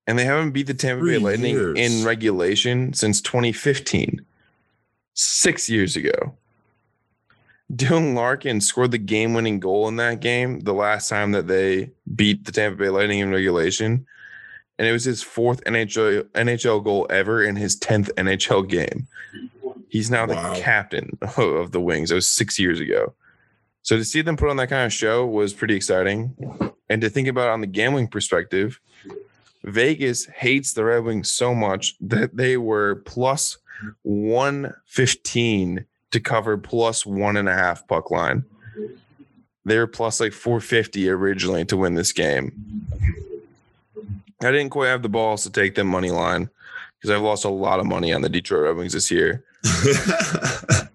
[0.10, 1.78] And they haven't beat the Tampa Bay Lightning years.
[1.78, 4.26] in regulation since 2015.
[5.14, 6.36] Six years ago.
[7.72, 11.92] Dylan Larkin scored the game winning goal in that game the last time that they
[12.16, 14.08] beat the Tampa Bay Lightning in regulation.
[14.80, 19.08] And it was his fourth NHL, NHL goal ever in his 10th NHL game.
[19.90, 20.56] He's now the Wow.
[20.58, 22.10] captain of the Wings.
[22.10, 23.14] That was six years ago.
[23.84, 26.36] So to see them put on that kind of show was pretty exciting.
[26.90, 28.80] And to think about it on the gambling perspective,
[29.64, 33.58] Vegas hates the Red Wings so much that they were plus
[34.04, 38.46] 115 to cover plus one and a half puck line.
[39.66, 42.88] They were plus like 450 originally to win this game.
[44.42, 46.50] I didn't quite have the balls to take them money line
[46.98, 49.44] because I've lost a lot of money on the Detroit Red Wings this year.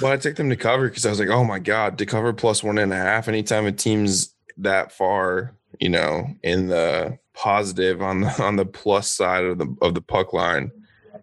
[0.00, 2.32] But I took them to cover because I was like, oh my God, to cover
[2.32, 3.28] plus one and a half.
[3.28, 9.12] Anytime a team's that far, you know, in the positive on the on the plus
[9.12, 10.72] side of the of the puck line,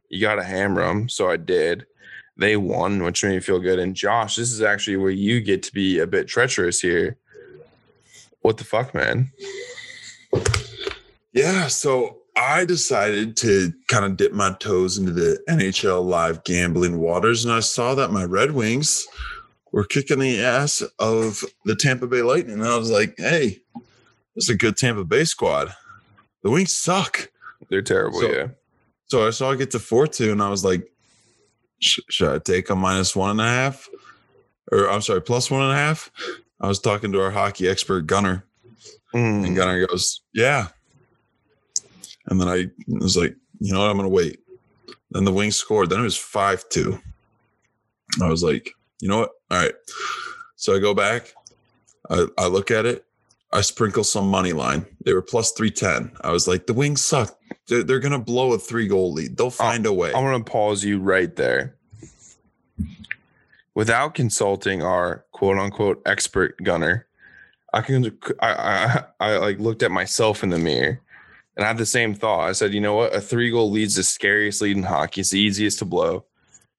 [0.10, 1.10] you gotta hammer them.
[1.10, 1.86] So I did.
[2.38, 3.80] They won, which made me feel good.
[3.80, 7.18] And Josh, this is actually where you get to be a bit treacherous here.
[8.42, 9.32] What the fuck, man?
[11.34, 11.68] yeah.
[11.68, 17.46] So I decided to kind of dip my toes into the NHL live gambling waters,
[17.46, 19.06] and I saw that my Red Wings
[19.72, 22.60] were kicking the ass of the Tampa Bay Lightning.
[22.60, 23.62] And I was like, hey,
[24.36, 25.74] this is a good Tampa Bay squad.
[26.44, 27.30] The Wings suck.
[27.70, 28.48] They're terrible, So- yeah.
[29.08, 30.92] So I saw it get to 4 2, and I was like,
[31.80, 33.88] should I take a minus one and a half?
[34.72, 36.10] Or I'm sorry, plus one and a half?
[36.62, 38.46] I was talking to our hockey expert, Gunner,
[39.14, 39.46] Mm.
[39.46, 40.70] and Gunner goes, Yeah.
[42.28, 43.90] And then I was like, You know what?
[43.90, 44.40] I'm going to wait.
[45.12, 45.90] Then the Wings scored.
[45.90, 47.00] Then it was 5 2.
[48.22, 49.32] I was like, You know what?
[49.52, 49.76] All right.
[50.56, 51.34] So I go back.
[52.10, 53.06] I, I look at it.
[53.54, 54.86] I sprinkle some money line.
[55.06, 56.18] They were plus 310.
[56.22, 57.38] I was like, The Wings suck.
[57.68, 59.38] They're, they're going to blow a three goal lead.
[59.38, 60.12] They'll find a way.
[60.12, 61.76] I want to pause you right there.
[63.76, 67.08] Without consulting our quote unquote expert gunner,
[67.74, 71.00] I can I, I I like looked at myself in the mirror
[71.58, 72.48] and I had the same thought.
[72.48, 73.16] I said, you know what?
[73.16, 75.22] A three goal lead's the scariest lead in hockey.
[75.22, 76.26] It's the easiest to blow.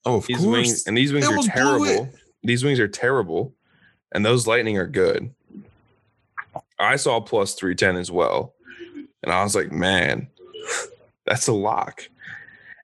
[0.04, 0.48] oh, of These course.
[0.48, 1.88] wings and these wings They are almost blew it.
[1.96, 2.08] terrible.
[2.44, 3.54] These wings are terrible,
[4.12, 5.34] and those lightning are good.
[6.78, 8.54] I saw plus 310 as well.
[9.22, 10.28] And I was like, man,
[11.26, 12.08] that's a lock.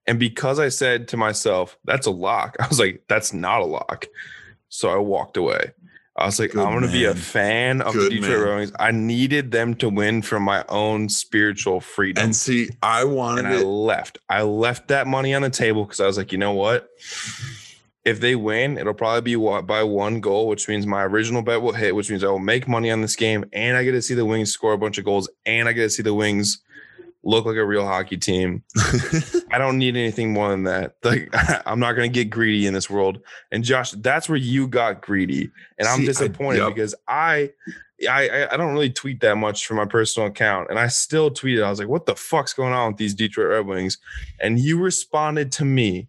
[0.07, 3.67] And because I said to myself, that's a lock, I was like, that's not a
[3.67, 4.07] lock.
[4.69, 5.73] So I walked away.
[6.17, 8.47] I was like, Good I'm going to be a fan of Good the Detroit.
[8.47, 8.73] Red Wings.
[8.79, 13.55] I needed them to win for my own spiritual freedom and see, I wanted and
[13.55, 13.65] I it.
[13.65, 14.19] left.
[14.29, 16.91] I left that money on the table because I was like, you know what?
[18.05, 21.73] If they win, it'll probably be by one goal, which means my original bet will
[21.75, 24.15] hit, which means I will make money on this game, and I get to see
[24.15, 26.63] the Wings score a bunch of goals, and I get to see the Wings
[27.23, 28.63] look like a real hockey team.
[29.53, 30.95] I don't need anything more than that.
[31.05, 31.29] Like
[31.67, 33.19] I'm not going to get greedy in this world.
[33.53, 36.75] And Josh, that's where you got greedy, and I'm See, I- disappointed yep.
[36.75, 37.51] because I.
[38.09, 41.31] I, I- I don't really tweet that much from my personal account, and I still
[41.31, 41.63] tweeted.
[41.63, 43.99] I was like, "What the fuck's going on with these Detroit Red Wings?"
[44.41, 46.09] And you responded to me,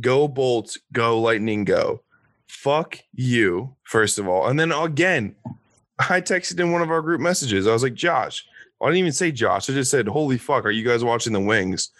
[0.00, 2.02] "Go Bolts, go Lightning, go."
[2.46, 5.34] Fuck you, first of all, and then again,
[5.98, 7.66] I texted in one of our group messages.
[7.66, 8.44] I was like, "Josh,"
[8.80, 9.68] I didn't even say Josh.
[9.68, 11.90] I just said, "Holy fuck, are you guys watching the Wings?"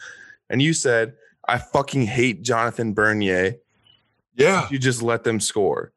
[0.51, 1.15] And you said,
[1.47, 3.57] "I fucking hate Jonathan Bernier."
[4.37, 4.69] yeah.
[4.71, 5.93] You just let them score.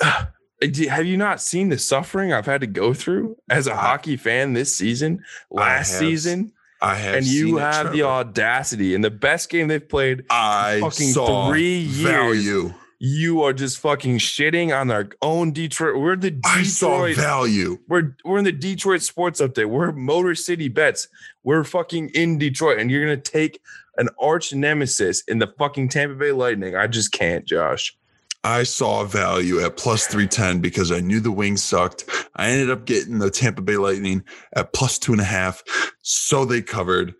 [0.02, 4.52] Have you not seen the suffering I've had to go through as a hockey fan
[4.52, 6.52] this season, last season?
[6.82, 10.24] I have And you have the audacity in the best game they've played.
[10.28, 12.10] I fucking saw three years.
[12.10, 12.74] value.
[12.98, 16.00] You are just fucking shitting on our own Detroit.
[16.00, 16.56] We're the Detroit.
[16.56, 17.78] I saw value.
[17.88, 19.66] We're we're in the Detroit sports update.
[19.66, 21.08] We're Motor City bets.
[21.42, 23.60] We're fucking in Detroit, and you're gonna take
[23.96, 26.76] an arch nemesis in the fucking Tampa Bay Lightning.
[26.76, 27.96] I just can't, Josh.
[28.44, 32.04] I saw value at plus 310 because I knew the wings sucked.
[32.34, 34.24] I ended up getting the Tampa Bay Lightning
[34.54, 35.62] at plus two and a half.
[36.02, 37.14] So they covered.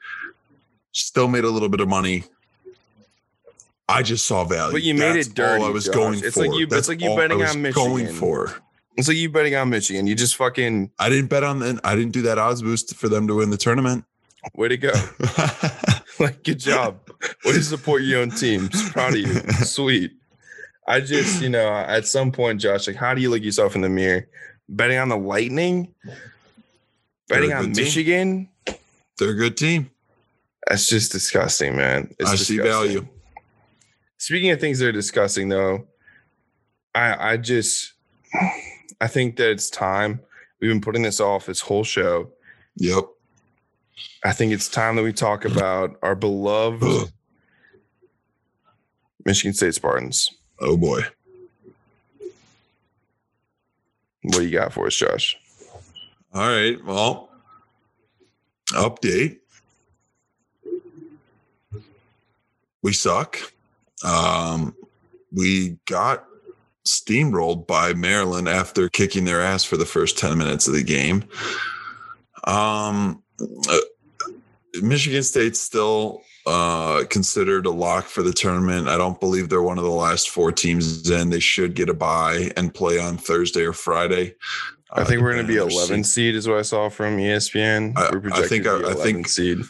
[0.93, 2.25] Still made a little bit of money.
[3.89, 4.73] I just saw value.
[4.73, 5.95] But you made That's it dirty, All I was Josh.
[5.95, 6.47] going It's for.
[6.47, 8.15] like you- it's like you betting on Going Michigan.
[8.15, 8.53] for.
[8.97, 10.07] It's like you betting on Michigan.
[10.07, 11.81] You just fucking I didn't bet on the.
[11.85, 14.05] I didn't do that odds boost for them to win the tournament.
[14.55, 14.93] way to go.
[16.21, 16.99] like good job.
[17.45, 18.91] Way to support your own teams.
[18.91, 19.35] Proud of you.
[19.65, 20.13] Sweet.
[20.87, 23.83] I just, you know, at some point, Josh, like, how do you look yourself in
[23.83, 24.27] the mirror
[24.69, 25.95] betting on the Lightning,
[27.29, 27.85] betting on good team.
[27.85, 28.49] Michigan.
[29.19, 29.91] They're a good team.
[30.67, 32.15] That's just disgusting, man.
[32.19, 33.07] It's I see value.
[34.19, 35.87] Speaking of things that are disgusting, though,
[36.95, 37.93] I I just
[39.01, 40.21] I think that it's time.
[40.61, 42.31] We've been putting this off this whole show.
[42.77, 43.05] Yep.
[44.25, 47.13] I think it's time that we talk about our beloved
[49.25, 50.31] Michigan State Spartans.
[50.63, 51.01] Oh boy.
[54.23, 55.37] What do you got for us, Josh?
[56.33, 56.83] All right.
[56.85, 57.29] Well,
[58.71, 59.39] update.
[62.83, 63.39] We suck.
[64.05, 64.75] Um,
[65.33, 66.25] we got
[66.87, 71.25] steamrolled by Maryland after kicking their ass for the first 10 minutes of the game.
[72.45, 73.23] Um,
[73.69, 73.79] uh,
[74.81, 78.89] Michigan State's still uh, considered a lock for the tournament.
[78.89, 81.31] I don't believe they're one of the last four teams in.
[81.31, 84.35] They should get a bye and play on Thursday or Friday.
[84.91, 86.63] I Uh, think we're going to be depending on their 11 seed, is what I
[86.63, 87.95] saw from ESPN.
[87.97, 88.09] I-
[88.43, 89.61] I think- I- I think- seed.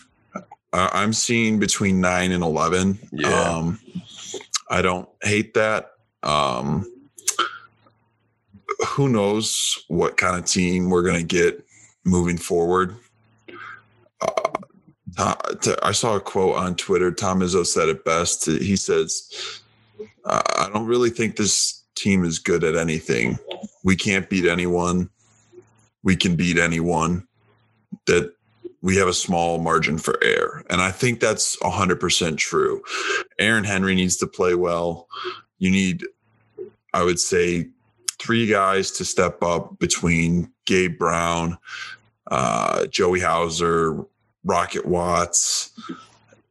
[0.74, 2.98] Uh, I'm seeing between nine and eleven.
[3.12, 3.28] Yeah.
[3.28, 3.78] Um,
[4.70, 5.90] I don't hate that.
[6.22, 6.86] Um,
[8.88, 11.62] who knows what kind of team we're going to get
[12.04, 12.96] moving forward?
[15.18, 17.12] I saw a quote on Twitter.
[17.12, 18.46] Tom Izzo said it best.
[18.46, 19.60] He says,
[20.24, 23.38] "I I don't really think this team is good at anything.
[23.84, 25.10] We can't beat anyone.
[26.02, 27.26] We can beat anyone.
[28.06, 28.34] That
[28.82, 30.64] we have a small margin for error.
[30.68, 32.82] And I think that's 100% true.
[33.38, 35.08] Aaron Henry needs to play well.
[35.58, 36.04] You need,
[36.92, 37.68] I would say,
[38.20, 41.58] three guys to step up between Gabe Brown,
[42.30, 44.04] uh, Joey Hauser,
[44.44, 45.70] Rocket Watts.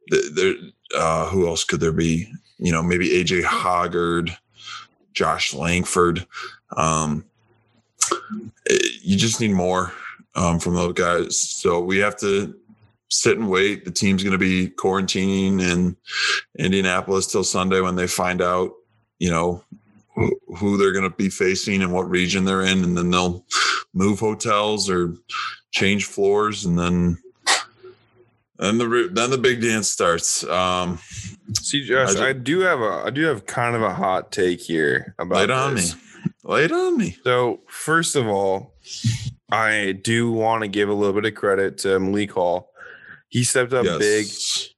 [0.08, 0.54] There,
[0.96, 2.32] uh, who else could there be?
[2.58, 4.36] You know, maybe AJ Hoggard,
[5.14, 6.26] Josh Langford.
[6.76, 7.24] Um,
[8.70, 9.92] eh, you just need more
[10.34, 11.38] um, from those guys.
[11.38, 12.54] So we have to
[13.08, 13.84] sit and wait.
[13.84, 15.96] The team's going to be quarantining in
[16.58, 18.72] Indianapolis till Sunday when they find out,
[19.18, 19.62] you know,
[20.56, 23.44] who they're going to be facing and what region they're in, and then they'll
[23.94, 25.14] move hotels or
[25.70, 27.18] change floors, and then
[28.62, 30.44] then the then the big dance starts.
[30.44, 30.98] Um,
[31.54, 34.32] See, Josh, I ju- I do have a I do have kind of a hot
[34.32, 35.80] take here about lay it on me.
[35.80, 35.96] this.
[36.44, 37.16] Lay it on me.
[37.24, 38.74] So first of all,
[39.50, 42.70] I do want to give a little bit of credit to Malik Hall.
[43.28, 44.26] He stepped up big.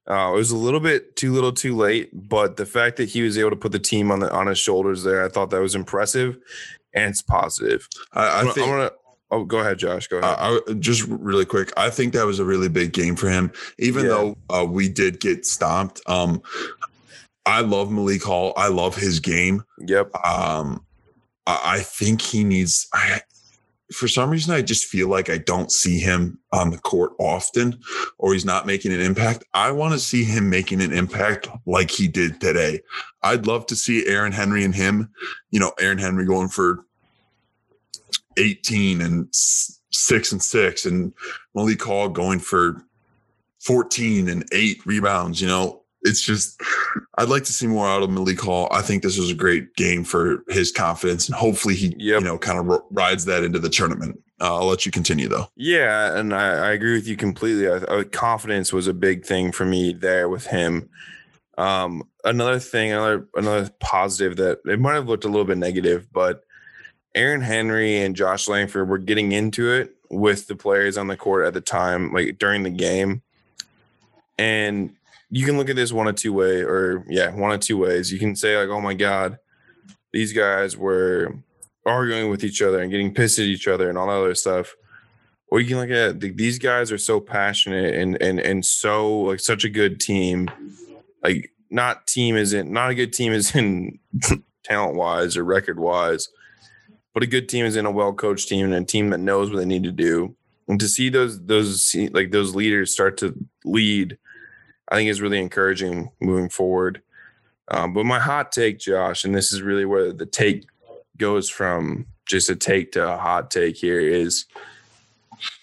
[0.09, 3.23] Uh, it was a little bit too little, too late, but the fact that he
[3.23, 5.61] was able to put the team on the on his shoulders there, I thought that
[5.61, 6.39] was impressive,
[6.93, 7.89] and it's positive.
[8.13, 8.67] I, I I'm, think.
[8.69, 8.91] gonna.
[9.31, 10.07] Oh, go ahead, Josh.
[10.07, 10.37] Go ahead.
[10.39, 11.73] I, I just really quick.
[11.77, 14.11] I think that was a really big game for him, even Yeah.
[14.11, 16.01] though uh, we did get stomped.
[16.07, 16.41] Um,
[17.47, 18.53] I love Malik Hall.
[18.57, 19.65] I love his game.
[19.87, 20.15] yep.
[20.25, 20.85] Um,
[21.47, 22.87] I, I think he needs.
[22.95, 23.21] I,
[23.93, 27.79] for some reason, I just feel like I don't see him on the court often,
[28.19, 29.45] or he's not making an impact.
[29.53, 32.81] I want to see him making an impact like he did today.
[33.23, 35.11] I'd love to see Aaron Henry and him.
[35.51, 36.87] You know, Aaron Henry going for
[38.37, 41.13] 18 and six and six, and
[41.55, 42.85] Malik Hall going for
[43.61, 45.41] 14 and eight rebounds.
[45.41, 46.61] You know, it's just,
[47.17, 48.69] I'd like to see more out of Malik Hall.
[48.71, 52.21] I think this was a great game for his confidence, and hopefully he, Yep.
[52.21, 54.21] you know, kind of r- rides that into the tournament.
[54.41, 55.47] Uh, I'll let you continue though.
[55.57, 57.69] Yeah, and I, I agree with you completely.
[57.69, 60.91] I, I, confidence was a big thing for me there with him.
[61.57, 66.09] Um, another thing, another another positive that it might have looked a little bit negative,
[66.13, 66.43] but
[67.15, 71.47] Aaron Henry and Josh Langford were getting into it with the players on the court
[71.47, 73.23] at the time, like during the game.
[74.39, 74.95] And
[75.31, 78.13] you can look at this one of two way, or yeah, one of two ways.
[78.13, 79.39] You can say like, "Oh my God,
[80.13, 81.35] these guys were
[81.87, 84.75] arguing with each other and getting pissed at each other and all that other stuff."
[85.49, 89.21] Or you can look at the, these guys are so passionate and and and so
[89.21, 90.51] like such a good team.
[91.23, 93.99] Like not team isn't not a good team is in
[94.65, 96.29] talent wise or record wise,
[97.15, 99.51] but a good team is in a well coached team and a team that knows
[99.51, 100.35] what they need to do.
[100.69, 103.35] And to see those those like those leaders start to
[103.65, 104.19] lead,
[104.89, 107.01] I think is really encouraging moving forward.
[107.69, 110.67] Um, but my hot take, Josh, and this is really where the take
[111.17, 114.47] goes from just a take to a hot take here is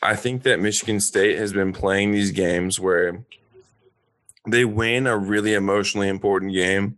[0.01, 3.23] I think that Michigan State has been playing these games where
[4.47, 6.97] they win a really emotionally important game,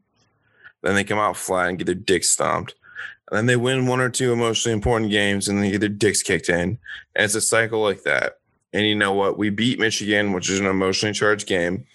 [0.82, 2.76] then they come out flat and get their dick stomped.
[3.30, 6.22] And then they win one or two emotionally important games and they get their dicks
[6.22, 6.78] kicked in.
[7.16, 8.40] And it's a cycle like that.
[8.74, 9.38] And you know what?
[9.38, 11.86] We beat Michigan, which is an emotionally charged game.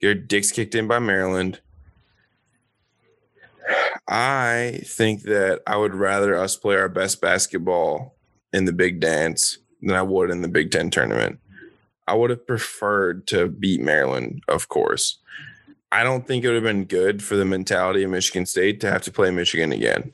[0.00, 1.60] Get our dicks kicked in by Maryland.
[4.08, 8.14] I think that I would rather us play our best basketball
[8.52, 11.38] in the big dance than I would in the Big Ten tournament.
[12.06, 15.18] I would have preferred to beat Maryland, of course.
[15.90, 18.90] I don't think it would have been good for the mentality of Michigan State to
[18.90, 20.12] have to play Michigan again.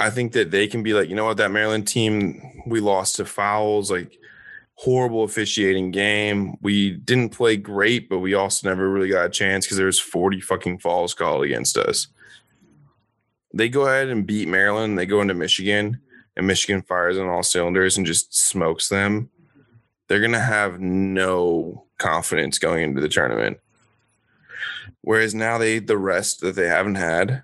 [0.00, 3.16] I think that they can be like, you know what, that Maryland team, we lost
[3.16, 4.18] to fouls, like
[4.76, 6.56] horrible officiating game.
[6.62, 10.00] We didn't play great, but we also never really got a chance because there was
[10.00, 12.06] 40 fucking falls called against us.
[13.52, 14.98] They go ahead and beat Maryland.
[14.98, 16.00] They go into Michigan,
[16.34, 19.28] and Michigan fires on all cylinders and just smokes them.
[20.08, 23.58] They're gonna have no confidence going into the tournament.
[25.02, 27.42] Whereas now they the rest that they haven't had,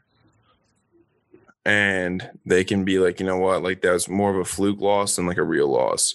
[1.67, 4.81] and they can be like, you know what, like that was more of a fluke
[4.81, 6.15] loss than like a real loss.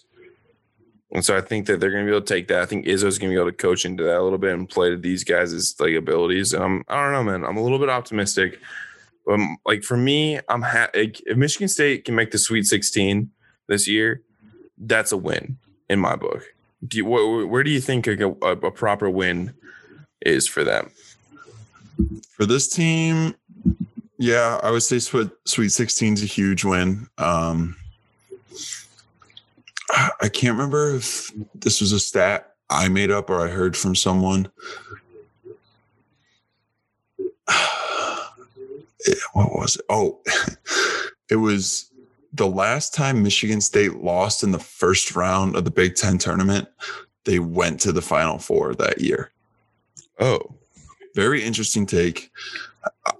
[1.12, 2.62] And so I think that they're going to be able to take that.
[2.62, 4.70] I think Izzo's going to be able to coach into that a little bit and
[4.70, 6.54] play to these guys' like abilities.
[6.54, 7.44] And I'm, I don't know, man.
[7.44, 8.62] I'm a little bit optimistic.
[9.26, 13.30] But um, like for me, I'm ha- if Michigan State can make the Sweet 16
[13.68, 14.22] this year,
[14.78, 15.58] that's a win
[15.90, 16.46] in my book.
[16.88, 19.54] Do you, wh- where do you think a, a, a proper win
[20.22, 20.92] is for them?
[22.30, 23.36] For this team,
[24.22, 27.08] yeah, I would say Sweet, Sweet 16 is a huge win.
[27.18, 27.76] Um,
[29.90, 33.96] I can't remember if this was a stat I made up or I heard from
[33.96, 34.48] someone.
[39.34, 39.86] What was it?
[39.90, 40.20] Oh,
[41.32, 41.90] it was
[42.34, 46.68] the last time Michigan State lost in the first round of the Big Ten tournament.
[47.24, 49.32] They went to the Final Four that year.
[50.20, 50.54] Oh,
[51.16, 52.30] very interesting take.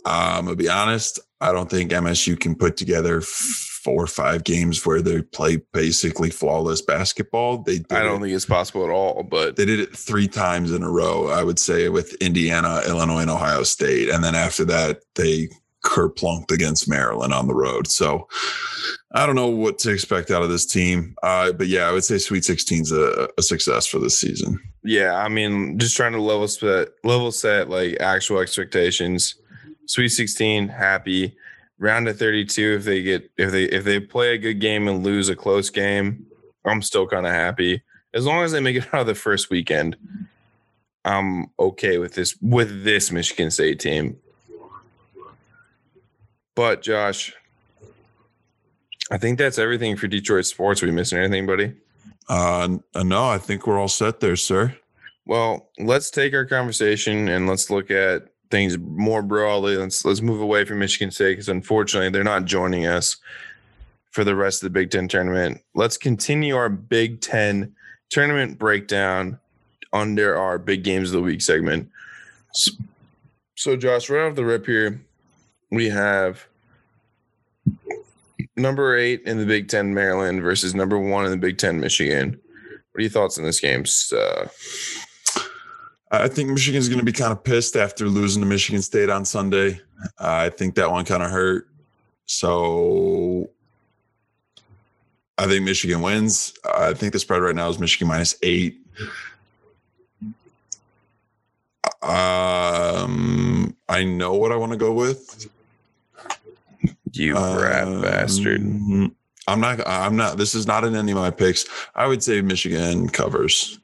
[0.06, 1.20] I'm gonna be honest.
[1.40, 6.30] I don't think MSU can put together four or five games where they play basically
[6.30, 7.64] flawless basketball.
[7.64, 10.72] They I don't it, think it's possible at all, but they did it three times
[10.72, 11.30] in a row.
[11.30, 15.50] I would say with Indiana, Illinois, and Ohio State, and then after that they
[15.84, 17.88] kerplunked against Maryland on the road.
[17.88, 18.28] So
[19.14, 21.16] I don't know what to expect out of this team.
[21.24, 24.60] Uh, but yeah, I would say Sweet 16 is a, a, success for this season.
[24.84, 29.36] Yeah, I mean, just trying to level set, level set like actual expectations.
[29.92, 31.36] Sweet 16, happy.
[31.78, 35.04] Round of 32, if they get if they if they play a good game and
[35.04, 36.26] lose a close game,
[36.64, 37.84] I'm still kind of happy.
[38.14, 39.98] As long as they make it out of the first weekend,
[41.04, 44.18] I'm okay with this with this Michigan State team.
[46.56, 47.34] But Josh,
[49.12, 50.82] I think that's everything for Detroit sports.
[50.82, 51.74] Are we missing anything, buddy?
[52.30, 54.74] Uh, no, I think we're all set there, sir.
[55.26, 59.78] Well, let's take our conversation and let's look at things more broadly.
[59.78, 63.18] Let's let's move away from Michigan State because unfortunately they're not joining us
[64.12, 65.62] for the rest of the Big Ten tournament.
[65.74, 67.74] Let's continue our Big Ten
[68.10, 69.40] tournament breakdown
[69.94, 71.90] under our big games of the week segment.
[72.54, 72.72] So,
[73.56, 75.02] so Josh, right off the rip here,
[75.72, 76.46] we have
[78.56, 82.40] number eight in the Big Ten, Maryland versus number one in the Big Ten, Michigan.
[82.92, 83.86] What are your thoughts on this game?
[84.14, 84.48] Uh,
[86.12, 89.24] I think Michigan's going to be kind of pissed after losing to Michigan State on
[89.24, 89.80] Sunday.
[90.20, 91.70] Uh, I think that one kind of hurt.
[92.26, 93.50] So
[95.38, 96.54] I think Michigan wins.
[96.66, 98.78] I think the spread right now is Michigan minus eight.
[102.02, 105.50] Um, I know what I want to go with.
[107.14, 108.62] You rat um, bastard.
[109.48, 109.86] I'm not.
[109.88, 110.38] I'm not.
[110.38, 111.66] This is not in any of my picks.
[111.96, 113.80] I would say Michigan covers.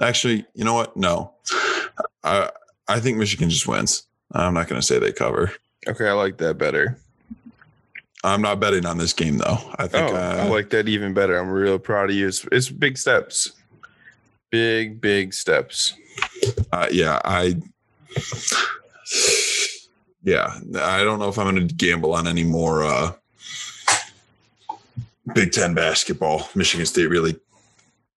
[0.00, 0.96] Actually, you know what?
[0.96, 1.32] No,
[2.22, 2.50] I
[2.88, 4.04] I think Michigan just wins.
[4.32, 5.52] I'm not going to say they cover.
[5.88, 6.98] Okay, I like that better.
[8.24, 9.58] I'm not betting on this game though.
[9.76, 11.38] I think oh, uh, I like that even better.
[11.38, 12.26] I'm real proud of you.
[12.26, 13.52] It's, it's big steps,
[14.50, 15.94] big big steps.
[16.72, 17.56] Uh, yeah, I
[20.22, 23.12] yeah, I don't know if I'm going to gamble on any more uh,
[25.34, 26.48] Big Ten basketball.
[26.54, 27.36] Michigan State really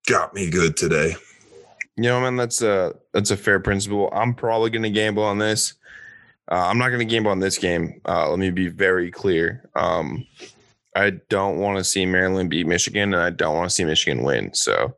[0.08, 1.14] got me good today.
[2.00, 4.08] You know, man, that's a that's a fair principle.
[4.10, 5.74] I'm probably going to gamble on this.
[6.50, 8.00] Uh, I'm not going to gamble on this game.
[8.08, 9.68] Uh, let me be very clear.
[9.74, 10.26] Um,
[10.96, 14.24] I don't want to see Maryland beat Michigan, and I don't want to see Michigan
[14.24, 14.54] win.
[14.54, 14.96] So,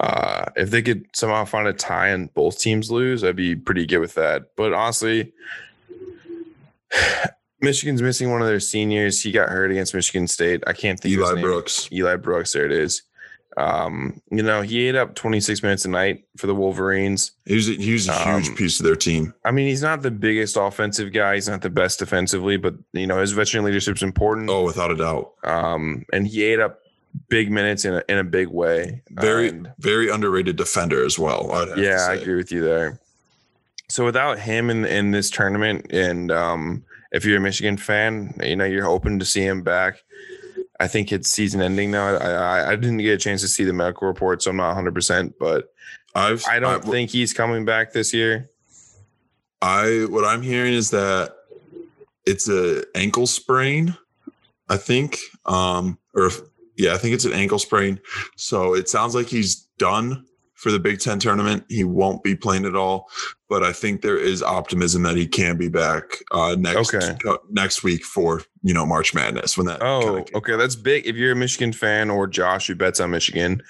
[0.00, 3.84] uh, if they could somehow find a tie and both teams lose, I'd be pretty
[3.84, 4.56] good with that.
[4.56, 5.34] But honestly,
[7.60, 9.20] Michigan's missing one of their seniors.
[9.20, 10.64] He got hurt against Michigan State.
[10.66, 11.90] I can't think Eli Brooks.
[11.92, 12.54] Eli Brooks.
[12.54, 13.02] There it is.
[13.56, 17.32] Um, you know, he ate up 26 minutes a night for the Wolverines.
[17.44, 19.34] He was a, he was a huge um, piece of their team.
[19.44, 21.34] I mean, he's not the biggest offensive guy.
[21.34, 24.48] He's not the best defensively, but you know, his veteran leadership is important.
[24.48, 25.32] Oh, without a doubt.
[25.44, 26.80] Um, and he ate up
[27.28, 29.02] big minutes in a, in a big way.
[29.10, 31.48] Very, and, very underrated defender as well.
[31.76, 32.98] yeah, I agree with you there.
[33.88, 38.56] So without him in in this tournament, and um, if you're a Michigan fan, you
[38.56, 40.02] know you're hoping to see him back.
[40.82, 42.16] I think it's season ending now.
[42.16, 44.66] I, I, I didn't get a chance to see the medical report, so I'm not
[44.66, 44.92] 100.
[44.92, 45.72] percent But
[46.12, 48.50] I've I don't I, think he's coming back this year.
[49.62, 51.36] I what I'm hearing is that
[52.26, 53.96] it's a ankle sprain.
[54.68, 56.40] I think, um, or if,
[56.76, 58.00] yeah, I think it's an ankle sprain.
[58.36, 60.26] So it sounds like he's done
[60.62, 61.64] for the Big Ten tournament.
[61.68, 63.10] He won't be playing at all,
[63.48, 67.18] but I think there is optimism that he can be back uh, next Okay.
[67.28, 69.82] uh, next week for you know March Madness when that.
[69.82, 71.04] Oh, okay, that's big.
[71.06, 73.60] If you're a Michigan fan or Josh who bets on Michigan,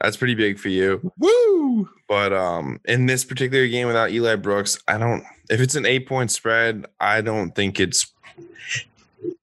[0.00, 1.12] that's pretty big for you.
[1.18, 1.88] woo!
[2.08, 5.24] But um, in this particular game without Eli Brooks, I don't.
[5.50, 8.10] If it's an eight point spread, I don't think it's.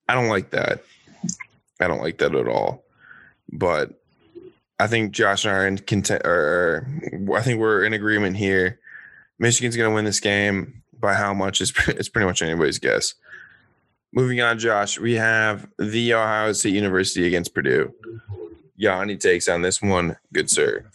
[0.08, 0.84] I don't like that.
[1.80, 2.84] I don't like that at all.
[3.52, 3.94] But
[4.80, 6.22] I think Josh and I are in content.
[6.26, 6.88] Or,
[7.36, 8.80] I think we're in agreement here.
[9.38, 13.14] Michigan's going to win this game by how much is it's pretty much anybody's guess.
[14.12, 17.94] Moving on, Josh, we have the Ohio State University against Purdue.
[18.76, 20.16] Yanni takes on this one.
[20.34, 20.86] Good sir.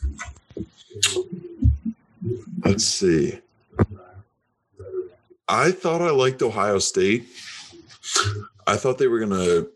[2.65, 3.39] Let's see.
[5.47, 7.27] I thought I liked Ohio State.
[8.67, 9.67] I thought they were gonna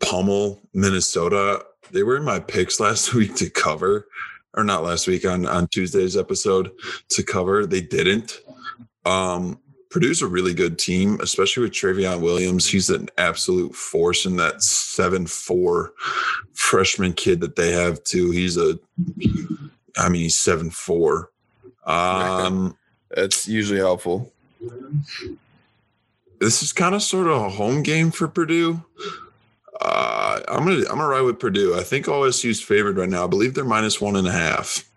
[0.00, 1.64] pummel Minnesota.
[1.92, 4.08] They were in my picks last week to cover,
[4.54, 6.70] or not last week on on Tuesday's episode
[7.10, 7.66] to cover.
[7.66, 8.40] They didn't.
[9.04, 9.60] Um,
[9.90, 12.68] Purdue's a really good team, especially with Trevion Williams.
[12.68, 15.92] He's an absolute force in that seven four
[16.52, 18.30] freshman kid that they have too.
[18.30, 18.78] He's a,
[19.96, 21.30] I mean, he's seven four.
[21.84, 22.76] Um,
[23.10, 24.32] That's usually helpful.
[26.40, 28.82] this is kind of sort of a home game for Purdue.
[29.80, 31.76] Uh, I'm gonna I'm gonna ride with Purdue.
[31.76, 33.24] I think OSU's favored right now.
[33.24, 34.88] I believe they're minus one and a half.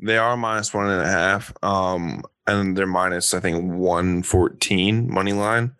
[0.00, 1.52] They are minus one and a half.
[1.62, 5.72] Um, and they're minus, I think, one fourteen money line.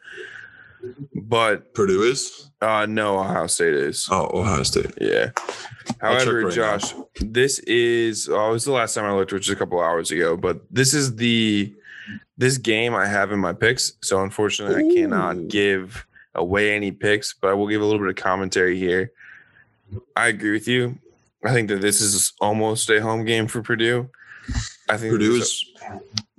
[1.14, 2.50] But Purdue is.
[2.60, 4.06] uh no, Ohio State is.
[4.10, 4.92] Oh, Ohio State.
[5.00, 5.30] Yeah.
[6.00, 6.50] However, right now.
[6.78, 9.80] Josh, this is oh, it was the last time I looked, which is a couple
[9.80, 10.36] hours ago.
[10.36, 11.74] But this is the
[12.36, 13.94] this game I have in my picks.
[14.02, 16.06] So unfortunately, I cannot give
[16.38, 19.12] away any picks, but I will give a little bit of commentary here.
[20.16, 20.98] I agree with you.
[21.44, 24.08] I think that this is almost a home game for Purdue.
[24.88, 25.64] I think Purdue is.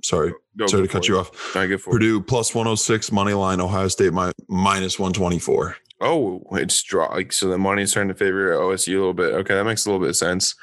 [0.02, 1.08] Sorry, Go sorry to cut it.
[1.08, 1.56] you off.
[1.56, 1.84] I get it.
[1.84, 3.60] Purdue plus 106 money line.
[3.60, 5.76] Ohio State mi- minus 124.
[6.00, 7.06] Oh, it's draw.
[7.12, 9.32] Like so, the money is starting to favor OSU a little bit.
[9.34, 10.54] Okay, that makes a little bit of sense.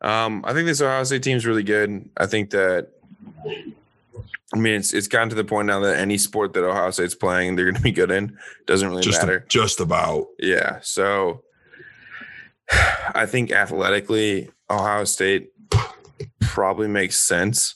[0.00, 2.08] Um, I think this Ohio State team is really good.
[2.16, 2.88] I think that.
[4.54, 7.14] I mean, it's it's gotten to the point now that any sport that Ohio State's
[7.14, 8.36] playing, they're going to be good in.
[8.66, 9.44] Doesn't really Just matter.
[9.48, 10.26] just about.
[10.38, 10.78] Yeah.
[10.82, 11.42] So
[13.14, 15.50] I think athletically, Ohio State
[16.40, 17.74] probably makes sense,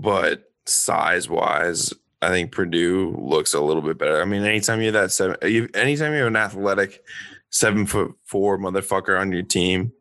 [0.00, 4.20] but size wise, I think Purdue looks a little bit better.
[4.20, 7.02] I mean, anytime you have that seven, you- anytime you have an athletic
[7.50, 9.92] seven foot four motherfucker on your team,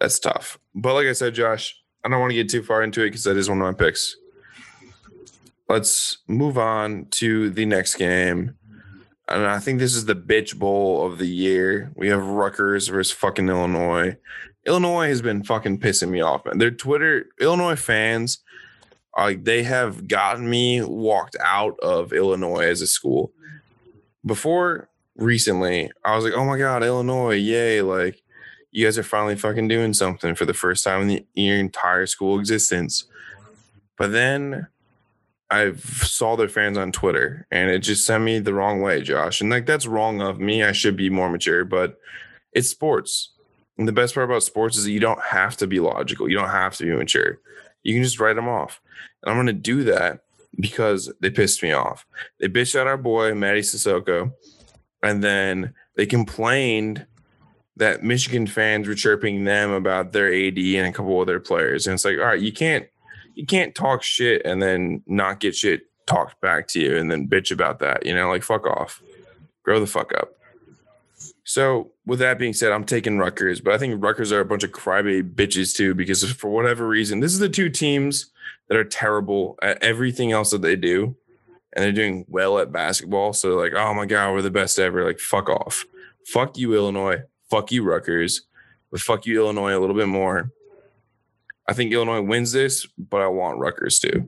[0.00, 0.58] that's tough.
[0.74, 3.24] But like I said, Josh, I don't want to get too far into it because
[3.24, 4.16] that is one of my picks.
[5.72, 8.56] Let's move on to the next game.
[9.26, 11.90] And I think this is the bitch bowl of the year.
[11.96, 14.18] We have Rutgers versus fucking Illinois.
[14.66, 16.58] Illinois has been fucking pissing me off, man.
[16.58, 18.40] Their Twitter, Illinois fans,
[19.16, 23.32] like they have gotten me walked out of Illinois as a school.
[24.26, 27.80] Before recently, I was like, oh my God, Illinois, yay.
[27.80, 28.22] Like,
[28.72, 31.58] you guys are finally fucking doing something for the first time in, the, in your
[31.58, 33.06] entire school existence.
[33.96, 34.66] But then
[35.52, 39.42] I saw their fans on Twitter and it just sent me the wrong way, Josh.
[39.42, 40.62] And like that's wrong of me.
[40.62, 41.98] I should be more mature, but
[42.52, 43.34] it's sports.
[43.76, 46.26] And the best part about sports is that you don't have to be logical.
[46.26, 47.38] You don't have to be mature.
[47.82, 48.80] You can just write them off.
[49.22, 50.20] And I'm going to do that
[50.58, 52.06] because they pissed me off.
[52.40, 54.32] They bitched out our boy, Mady Sissoko.
[55.02, 57.06] And then they complained
[57.76, 61.86] that Michigan fans were chirping them about their AD and a couple of their players.
[61.86, 62.86] And it's like, all right, you can't
[63.34, 67.28] you can't talk shit and then not get shit talked back to you and then
[67.28, 68.04] bitch about that.
[68.04, 69.02] You know, like fuck off.
[69.62, 70.32] Grow the fuck up.
[71.44, 74.64] So with that being said, I'm taking Rutgers, but I think Rutgers are a bunch
[74.64, 78.30] of crybaby bitches too, because for whatever reason, this is the two teams
[78.68, 81.16] that are terrible at everything else that they do.
[81.74, 83.32] And they're doing well at basketball.
[83.32, 85.04] So like, oh my God, we're the best ever.
[85.04, 85.86] Like, fuck off.
[86.26, 87.22] Fuck you, Illinois.
[87.50, 88.42] Fuck you, Rutgers.
[88.90, 90.50] But fuck you, Illinois, a little bit more.
[91.72, 94.22] I think Illinois wins this, but I want Rutgers to.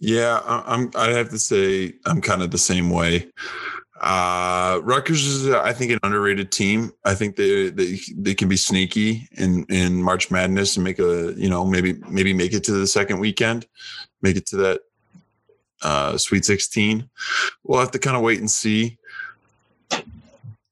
[0.00, 0.90] Yeah, I'm.
[0.96, 3.28] I have to say I'm kind of the same way.
[4.00, 6.90] Uh, Rutgers is, uh, I think, an underrated team.
[7.04, 11.32] I think they they they can be sneaky in in March Madness and make a
[11.36, 13.68] you know maybe maybe make it to the second weekend,
[14.20, 14.80] make it to that
[15.82, 17.08] uh, Sweet Sixteen.
[17.62, 18.98] We'll have to kind of wait and see.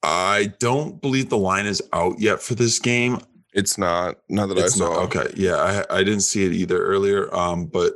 [0.03, 3.21] I don't believe the line is out yet for this game.
[3.55, 4.17] It's not.
[4.29, 4.93] Not that It's I saw.
[4.93, 5.33] not okay.
[5.37, 5.57] Yeah,
[5.89, 7.35] I I didn't see it either earlier.
[7.35, 7.95] Um, but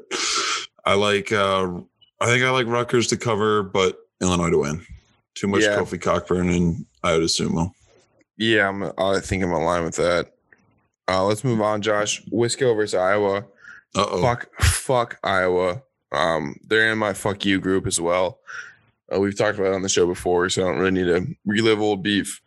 [0.85, 1.33] I like.
[1.33, 1.81] uh
[2.21, 4.85] I think I like Rutgers to cover, but Illinois to win.
[5.35, 5.77] Too much Yeah.
[5.79, 7.71] Kofi Cockburn and Ayo Dosunmu.
[8.37, 10.33] Yeah, I'm, I think I'm aligned with that.
[11.09, 12.23] Uh, let's move on, Josh.
[12.33, 13.39] Wisco versus Iowa.
[13.97, 14.21] Uh oh.
[14.23, 15.83] Fuck, fuck Iowa.
[16.13, 18.41] Um, they're in my fuck you group as well.
[19.15, 21.27] Uh, we've talked about it on the show before, so I don't really need to
[21.47, 22.41] relive old beef.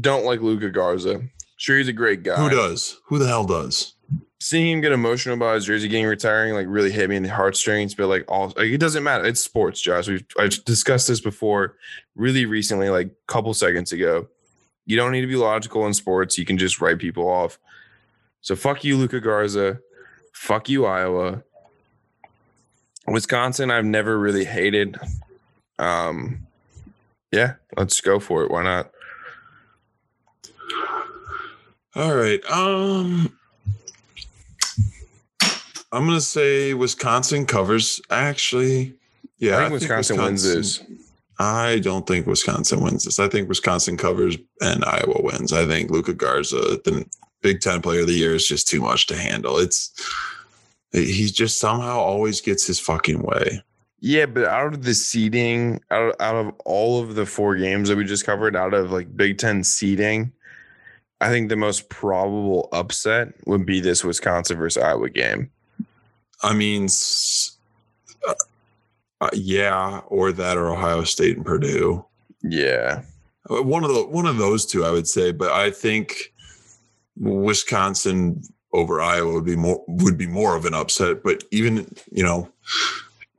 [0.00, 1.22] Don't like Luka Garza.
[1.60, 2.36] Sure, he's a great guy.
[2.36, 2.96] Who does?
[3.08, 3.92] Who the hell does?
[4.38, 7.28] Seeing him get emotional about his jersey getting retiring, like really hit me in the
[7.28, 7.94] heartstrings.
[7.94, 9.26] But like, all like, it doesn't matter.
[9.26, 10.08] It's sports, Josh.
[10.08, 11.76] We've I've discussed this before,
[12.16, 14.26] really recently, like a couple seconds ago.
[14.86, 16.38] You don't need to be logical in sports.
[16.38, 17.58] You can just write people off.
[18.40, 19.80] So fuck you, Luka Garza.
[20.32, 21.42] Fuck you, Iowa.
[23.06, 24.96] Wisconsin, I've never really hated.
[25.78, 26.46] Um,
[27.30, 28.50] yeah, let's go for it.
[28.50, 28.92] Why not?
[31.94, 32.40] All right.
[32.50, 33.36] Um
[35.92, 38.00] I'm gonna say Wisconsin covers.
[38.10, 38.94] Actually,
[39.38, 40.82] yeah, I think Wisconsin, wins this.
[41.38, 43.18] I don't think Wisconsin wins this.
[43.18, 45.52] I think Wisconsin covers and Iowa wins.
[45.52, 47.04] I think Luka Garza, the
[47.40, 49.58] Big Ten Player of the Year, is just too much to handle.
[49.58, 49.90] It's
[50.92, 53.62] he just somehow always gets his fucking way.
[54.00, 57.88] Yeah, but out of the seeding, out of, out of all of the four games
[57.88, 60.32] that we just covered, out of like Big Ten seeding,
[61.20, 65.50] I think the most probable upset would be this Wisconsin versus Iowa game.
[66.42, 66.88] I mean,
[68.26, 68.34] uh,
[69.20, 72.04] uh, yeah, or that, or Ohio State and Purdue.
[72.42, 73.02] Yeah,
[73.50, 75.30] Uh, One of the one of those two, I would say.
[75.32, 76.32] But I think
[77.18, 78.42] Wisconsin
[78.72, 81.22] over Iowa would be more would be more of an upset.
[81.22, 82.48] But even you know,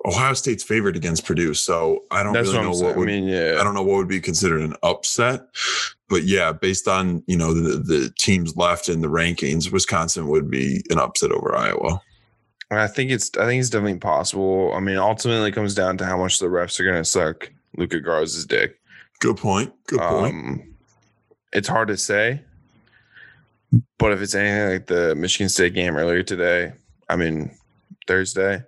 [0.05, 2.99] Ohio State's favored against Purdue, so I don't that's really what know what saying.
[2.99, 5.41] I mean, yeah, I don't know what would be considered an upset.
[6.09, 10.49] But yeah, based on you know the, the teams left in the rankings, Wisconsin would
[10.49, 12.01] be an upset over Iowa.
[12.71, 14.73] I think it's I think it's definitely possible.
[14.73, 17.51] I mean, ultimately, it comes down to how much the refs are going to suck
[17.77, 18.79] Luka Garza's dick.
[19.19, 19.73] Good point.
[19.87, 20.33] Good point.
[20.33, 20.75] Um,
[21.53, 22.41] it's hard to say,
[23.99, 26.73] but if it's anything like the Michigan State game earlier today,
[27.09, 27.51] I mean
[28.07, 28.63] Thursday,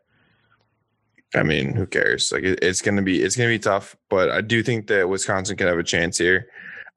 [1.36, 2.32] I mean who cares?
[2.32, 5.58] Like it, it's gonna be it's gonna be tough, but I do think that Wisconsin
[5.58, 6.48] can have a chance here.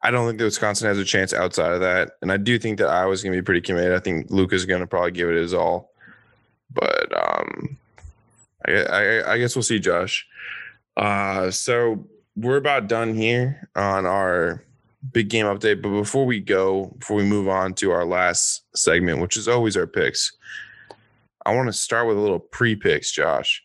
[0.03, 2.79] I don't think that Wisconsin has a chance outside of that, and I do think
[2.79, 3.93] that Iowa's gonna be pretty committed.
[3.93, 5.93] I think Luka's gonna probably give it his all,
[6.73, 7.79] but um,
[8.67, 10.27] I, I, I guess we'll see, Josh.
[10.97, 12.07] Uh, so
[12.37, 14.63] we're about done here on our
[15.13, 15.83] big game update.
[15.83, 19.77] But before we go, before we move on to our last segment, which is always
[19.77, 20.37] our picks,
[21.45, 23.63] I want to start with a little pre picks, Josh.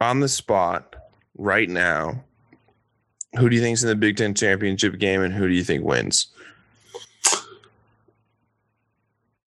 [0.00, 0.94] On the spot
[1.38, 2.22] right now,
[3.38, 5.84] who do you think's in the Big Ten championship game and who do you think
[5.84, 6.28] wins?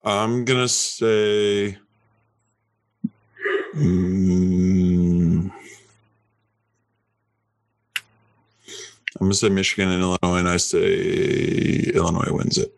[0.04, 1.76] I'm gonna say.
[3.74, 5.50] Mm,
[9.20, 12.74] I'm gonna say Michigan and Illinois, and I say Illinois wins it.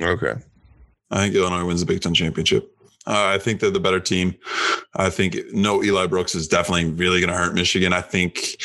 [0.00, 0.34] Okay.
[1.10, 2.74] I think Illinois wins the Big Ten championship.
[3.10, 4.36] Uh, I think they're the better team.
[4.94, 7.92] I think no Eli Brooks is definitely really going to hurt Michigan.
[7.92, 8.56] I think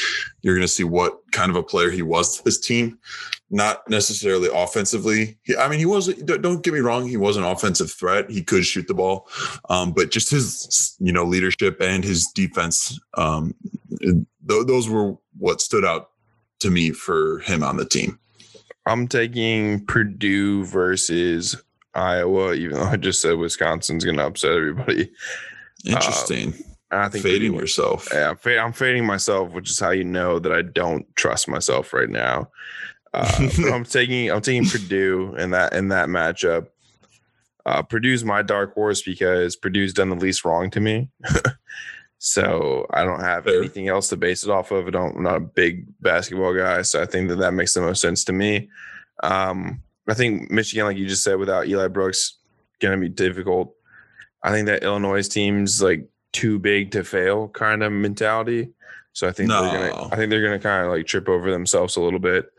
[0.44, 3.00] you're going to see what kind of a player he was to this team,
[3.50, 5.40] not necessarily offensively.
[5.42, 6.14] He, I mean, he was.
[6.14, 8.30] don't- get me wrong, he was an offensive threat.
[8.30, 9.28] He could shoot the ball,
[9.70, 13.00] um, but just his you know leadership and his defense.
[13.16, 13.56] Um,
[14.00, 14.16] th-
[14.48, 16.12] those were what stood out
[16.60, 18.20] to me for him on the team.
[18.86, 21.56] I'm taking Purdue versus
[21.96, 25.12] Iowa, even though I just said Wisconsin's going to upset everybody.
[25.86, 26.54] Interesting.
[26.92, 28.08] I think Fading Purdue- yourself.
[28.14, 28.34] Yeah,
[28.64, 32.50] I'm fading myself, which is how you know that I don't trust myself right now.
[33.14, 36.68] Uh, I'm taking I'm taking Purdue in that in that matchup.
[37.66, 41.10] Uh, Purdue's my dark horse because Purdue's done the least wrong to me.
[42.20, 43.58] so I don't have Fair.
[43.58, 44.88] anything else to base it off of.
[44.88, 47.82] I don't, I'm not a big basketball guy, so I think that that makes the
[47.82, 48.70] most sense to me.
[49.24, 52.38] Um, I think Michigan, like you just said, without Eli Brooks,
[52.80, 53.74] going to be difficult.
[54.44, 58.70] I think that Illinois team's like too big to fail kind of mentality.
[59.14, 61.96] So I think they're gonna I think they're gonna kind of like trip over themselves
[61.96, 62.52] a little bit.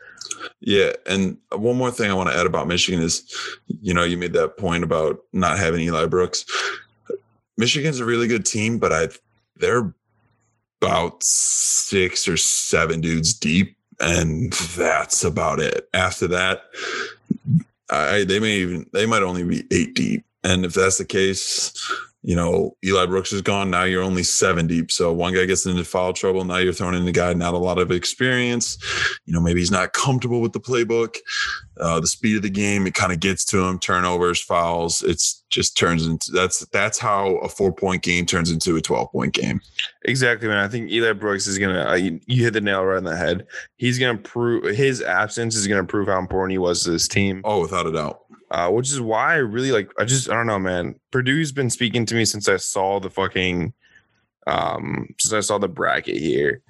[0.61, 3.31] Yeah, and one more thing I want to add about Michigan is,
[3.69, 6.47] you know, you made that point about not having Eli Brooks.
[7.59, 9.09] Michigan's a really good team, but I
[9.57, 9.95] they're
[10.81, 15.89] about six or seven dudes deep, and that's about it.
[15.93, 16.63] After that,
[17.91, 20.25] I they may even they might only be eight deep.
[20.45, 21.73] And if that's the case,
[22.27, 23.71] you know, Eli Brooks is gone.
[23.71, 24.91] Now you're only seven deep.
[24.91, 26.45] So one guy gets into foul trouble.
[26.45, 28.77] Now you're throwing in a guy not a lot of experience.
[29.27, 31.19] You know, maybe he's not comfortable with the playbook,
[31.81, 32.85] uh, the speed of the game.
[32.85, 33.79] It kind of gets to him.
[33.79, 35.05] Turnovers, fouls.
[35.05, 39.13] It's just turns into that's that's how a four point game turns into a twelve
[39.13, 39.61] point game.
[40.05, 40.59] Exactly, man.
[40.59, 41.91] I think Eli Brooks is gonna.
[41.91, 43.47] Uh, you, you hit the nail right on the head.
[43.77, 47.41] He's gonna prove his absence is gonna prove how important he was to this team.
[47.45, 49.91] Oh, without a doubt uh, which is why I really like.
[49.99, 50.99] I just I don't know, man.
[51.11, 53.73] Purdue's been speaking to me since I saw the fucking,
[54.47, 56.63] um, since I saw the bracket here,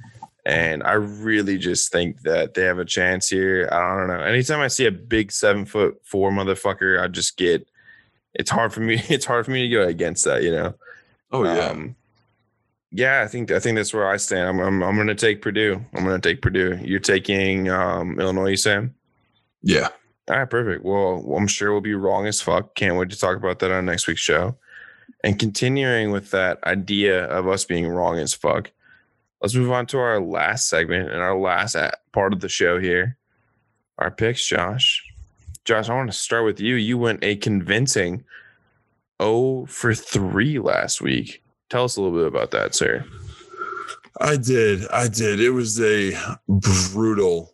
[0.44, 3.68] and I really just think that they have a chance here.
[3.70, 4.20] I don't know.
[4.20, 7.68] Anytime I see a big seven foot four motherfucker, I just get.
[8.34, 9.02] It's hard for me.
[9.08, 10.74] It's hard for me to go against that, you know.
[11.30, 11.68] Oh yeah.
[11.68, 11.96] Um,
[12.90, 14.48] yeah, I think I think that's where I stand.
[14.48, 15.84] I'm I'm, I'm going to take Purdue.
[15.92, 16.78] I'm going to take Purdue.
[16.82, 18.94] You're taking um, Illinois, Sam.
[19.62, 19.88] Yeah.
[20.28, 20.84] All right, perfect.
[20.84, 22.74] Well, I'm sure we'll be wrong as fuck.
[22.74, 24.56] Can't wait to talk about that on next week's show.
[25.22, 28.72] And continuing with that idea of us being wrong as fuck,
[29.40, 31.76] let's move on to our last segment and our last
[32.12, 33.16] part of the show here.
[33.98, 35.02] Our picks, Josh.
[35.64, 36.74] Josh, I want to start with you.
[36.74, 38.24] You went a convincing
[39.22, 41.42] 0 for 3 last week.
[41.70, 43.04] Tell us a little bit about that, sir.
[44.20, 44.86] I did.
[44.88, 45.40] I did.
[45.40, 46.16] It was a
[46.48, 47.52] brutal,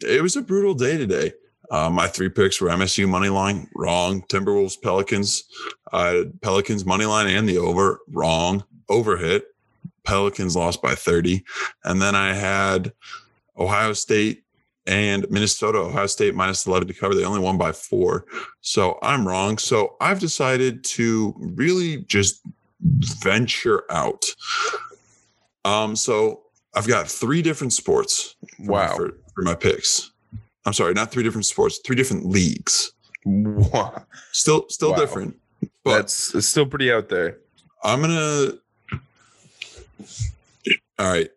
[0.00, 1.32] it was a brutal day today.
[1.72, 4.22] Uh, my three picks were MSU money line, wrong.
[4.28, 5.44] Timberwolves, Pelicans,
[5.92, 8.62] uh, Pelicans money line and the over, wrong.
[8.90, 9.46] Over hit.
[10.04, 11.42] Pelicans lost by 30.
[11.84, 12.92] And then I had
[13.58, 14.44] Ohio State
[14.86, 17.14] and Minnesota, Ohio State minus 11 to cover.
[17.14, 18.26] They only won by four.
[18.60, 19.56] So I'm wrong.
[19.56, 22.42] So I've decided to really just
[23.22, 24.26] venture out.
[25.64, 26.42] Um, so
[26.74, 28.36] I've got three different sports.
[28.58, 28.94] Wow.
[28.96, 30.11] For, for my picks.
[30.64, 32.92] I'm sorry, not three different sports, three different leagues.
[33.24, 34.04] Wow.
[34.32, 34.96] Still, still wow.
[34.96, 35.36] different.
[35.84, 37.38] But That's it's still pretty out there.
[37.82, 38.52] I'm gonna.
[40.98, 41.30] All right.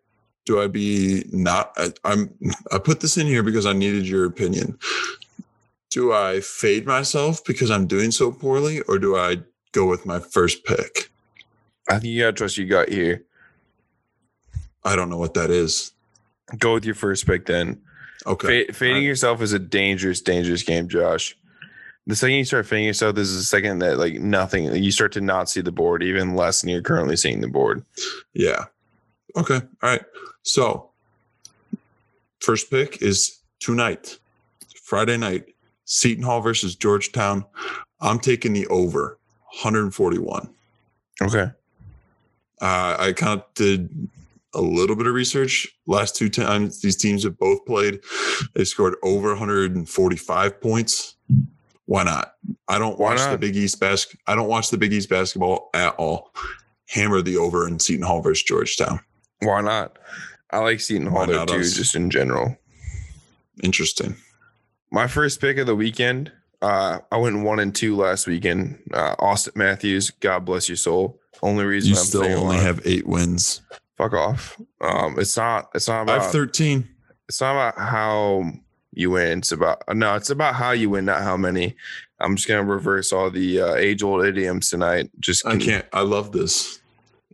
[0.44, 1.72] Do I be not?
[1.76, 2.32] I, I'm.
[2.72, 4.78] I put this in here because I needed your opinion.
[5.90, 9.38] Do I fade myself because I'm doing so poorly, or do I
[9.72, 11.10] go with my first pick?
[11.88, 13.24] I think you gotta trust you got here.
[14.84, 15.92] I don't know what that is.
[16.58, 17.80] Go with your first pick then.
[18.26, 18.66] Okay.
[18.66, 19.02] Fading right.
[19.02, 21.36] yourself is a dangerous, dangerous game, Josh.
[22.08, 25.12] The second you start fading yourself, this is the second that like nothing, you start
[25.12, 27.84] to not see the board even less than you're currently seeing the board.
[28.32, 28.66] Yeah.
[29.36, 29.60] Okay.
[29.82, 30.04] All right.
[30.42, 30.90] So,
[32.40, 34.18] first pick is tonight,
[34.82, 35.46] Friday night,
[35.84, 37.44] Seton Hall versus Georgetown.
[38.00, 39.18] I'm taking the over
[39.62, 40.48] 141.
[41.22, 41.50] Okay.
[42.60, 44.08] Uh, I kind of did
[44.56, 45.68] a little bit of research.
[45.86, 48.00] Last two times these teams have both played,
[48.54, 51.14] they scored over 145 points.
[51.84, 52.32] Why not?
[52.66, 55.94] I don't watch the Big East bas- I don't watch the Big East basketball at
[55.96, 56.32] all.
[56.88, 59.00] Hammer the over in Seton Hall versus Georgetown.
[59.40, 59.98] Why not?
[60.50, 61.74] I like Seton Hall there too, us?
[61.74, 62.56] just in general.
[63.62, 64.16] Interesting.
[64.90, 66.32] My first pick of the weekend.
[66.62, 68.78] Uh, I went one and two last weekend.
[68.92, 71.20] Uh, Auston Matthews, God bless your soul.
[71.42, 73.60] Only reason you I'm still only have eight wins
[73.96, 74.60] fuck off.
[74.80, 75.70] Um, it's not.
[75.74, 76.20] It's not about.
[76.20, 76.88] I have thirteen.
[77.28, 78.44] It's not about how
[78.92, 79.38] you win.
[79.38, 80.14] It's about no.
[80.14, 81.76] It's about how you win, not how many.
[82.20, 85.10] I'm just gonna reverse all the uh, age old idioms tonight.
[85.20, 85.86] Just can, I can't.
[85.92, 86.80] I love this.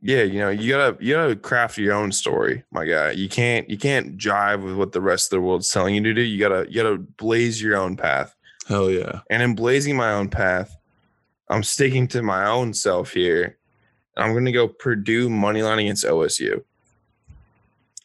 [0.05, 3.13] Yeah, you know, you gotta you gotta craft your own story, my guy.
[3.13, 6.15] You can't you can't jive with what the rest of the world's telling you to
[6.15, 6.23] do.
[6.23, 8.35] You gotta you gotta blaze your own path.
[8.67, 9.21] Hell yeah!
[9.31, 10.77] And in blazing my own path,
[11.49, 13.59] I'm sticking to my own self here
[14.17, 16.63] I'm going to go Purdue money line against OSU.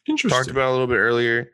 [0.06, 0.38] Interesting.
[0.38, 1.50] Talked about a little bit earlier.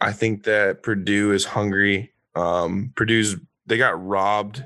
[0.00, 2.12] I think that Purdue is hungry.
[2.34, 4.64] Um, Purdue's they got robbed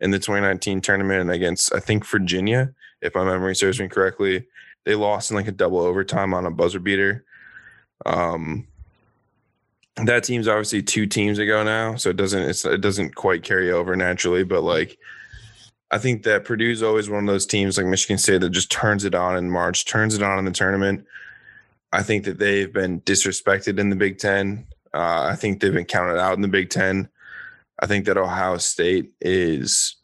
[0.00, 4.46] in the 2019 tournament against I think Virginia, if my memory serves me correctly.
[4.84, 7.24] They lost in like a double overtime on a buzzer beater.
[8.04, 8.66] Um,
[9.96, 13.94] that team's obviously two teams ago now, so it doesn't it doesn't quite carry over
[13.94, 14.98] naturally, but like
[15.92, 19.04] I think that Purdue's always one of those teams like Michigan State that just turns
[19.04, 21.04] it on in March, turns it on in the tournament.
[21.92, 24.66] I think that they've been disrespected in the Big Ten.
[24.94, 27.10] Uh, I think they've been counted out in the Big Ten.
[27.78, 29.96] I think that Ohio State is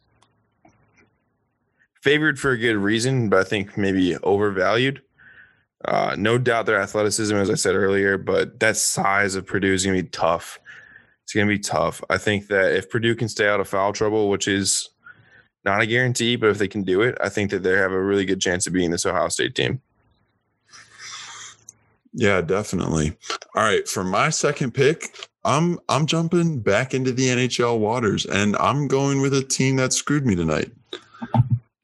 [2.02, 5.00] favored for a good reason, but I think maybe overvalued.
[5.84, 9.86] Uh, no doubt their athleticism, as I said earlier, but that size of Purdue is
[9.86, 10.58] going to be tough.
[11.24, 12.02] It's going to be tough.
[12.10, 14.90] I think that if Purdue can stay out of foul trouble, which is
[15.64, 18.02] not a guarantee, but if they can do it, I think that they have a
[18.02, 19.80] really good chance of being this Ohio State team.
[22.12, 23.16] Yeah, definitely.
[23.54, 28.56] All right, for my second pick, I'm I'm jumping back into the NHL waters and
[28.56, 30.72] I'm going with a team that screwed me tonight.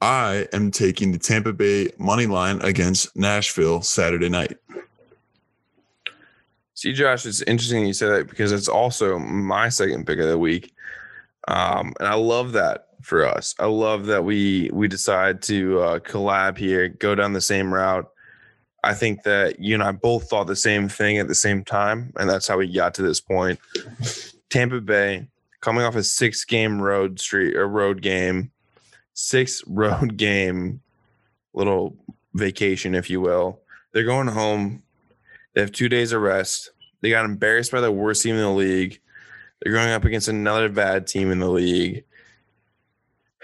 [0.01, 4.59] I am taking the Tampa Bay money line against Nashville Saturday night.
[6.75, 10.39] See, Josh, it's interesting you say that because it's also my second pick of the
[10.39, 10.75] week,
[11.49, 13.55] um, and I love that for us.
[13.59, 18.09] I love that we we decide to uh, collab here, go down the same route.
[18.83, 22.13] I think that you and I both thought the same thing at the same time,
[22.17, 23.59] and that's how we got to this point.
[24.51, 25.29] Tampa Bay
[25.61, 28.51] coming off a six game road street or road game,
[29.15, 30.81] six road game
[31.53, 31.97] little
[32.35, 33.61] vacation, if you will.
[33.93, 34.83] They're going home.
[35.55, 36.71] They have two days of rest.
[37.01, 39.01] They got embarrassed by the worst team in the league.
[39.61, 42.05] They're going up against another bad team in the league.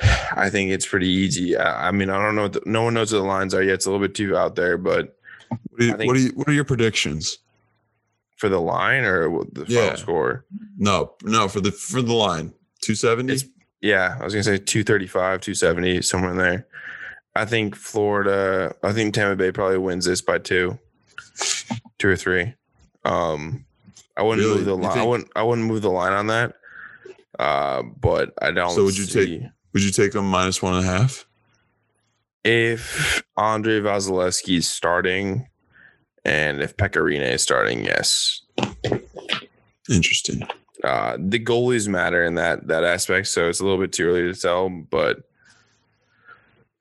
[0.37, 1.57] I think it's pretty easy.
[1.57, 2.49] I, I mean, I don't know.
[2.49, 3.75] The, no one knows what the lines are yet.
[3.75, 5.17] It's a little bit too out there, but
[5.49, 7.39] what are, you, what are, you, what are your predictions
[8.37, 9.81] for the line or the Yeah.
[9.87, 10.45] final score?
[10.79, 12.55] No, no, for the for the line.
[12.83, 13.47] 270?
[13.83, 16.67] Yeah, I was gonna say 235, 270, somewhere in there.
[17.37, 20.79] I think Florida, I think Tampa Bay probably wins this by two,
[21.99, 22.55] two or three.
[23.05, 23.65] Um,
[24.17, 24.59] I wouldn't Really?
[24.59, 24.99] move the line.
[24.99, 25.31] I wouldn't.
[25.37, 26.55] I wouldn't move the line on that.
[27.39, 28.71] Uh, but I don't.
[28.75, 31.27] So would you take- see- Would you take them minus one and a half?
[32.45, 35.49] if Andrei Vasilevskiy is starting,
[36.25, 37.85] and if Pecorine is starting?
[37.85, 38.43] Yes.
[39.91, 40.47] Interesting.
[40.85, 44.33] Uh, the goalies matter in that that aspect, so it's a little bit too early
[44.33, 44.69] to tell.
[44.69, 45.23] But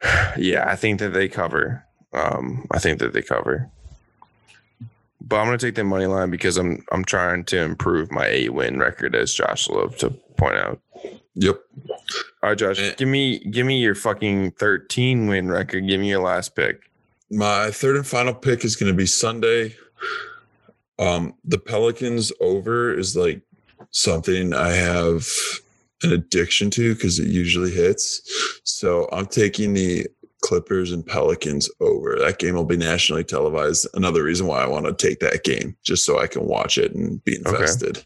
[0.38, 1.84] yeah, I think that they cover.
[2.14, 3.70] Um, I think that they cover.
[5.22, 8.54] But I'm gonna take the money line because I'm I'm trying to improve my eight
[8.54, 10.80] win record, as Josh loved to point out.
[11.36, 11.60] Yep.
[12.42, 12.94] All right, Josh, Eh.
[12.98, 15.88] give me give me your fucking 13 win record.
[15.88, 16.82] Give me your last pick.
[17.32, 19.76] My third and final pick is going to be Sunday.
[20.98, 23.42] Um, the Pelicans over is like
[23.92, 25.28] something I have
[26.04, 28.22] an addiction to because it usually hits.
[28.64, 30.08] So I'm taking the
[30.42, 32.18] Clippers and Pelicans over.
[32.20, 33.88] That game will be nationally televised.
[33.94, 36.94] Another reason why I want to take that game, just so I can watch it
[36.96, 37.98] and be invested.
[37.98, 38.06] Okay.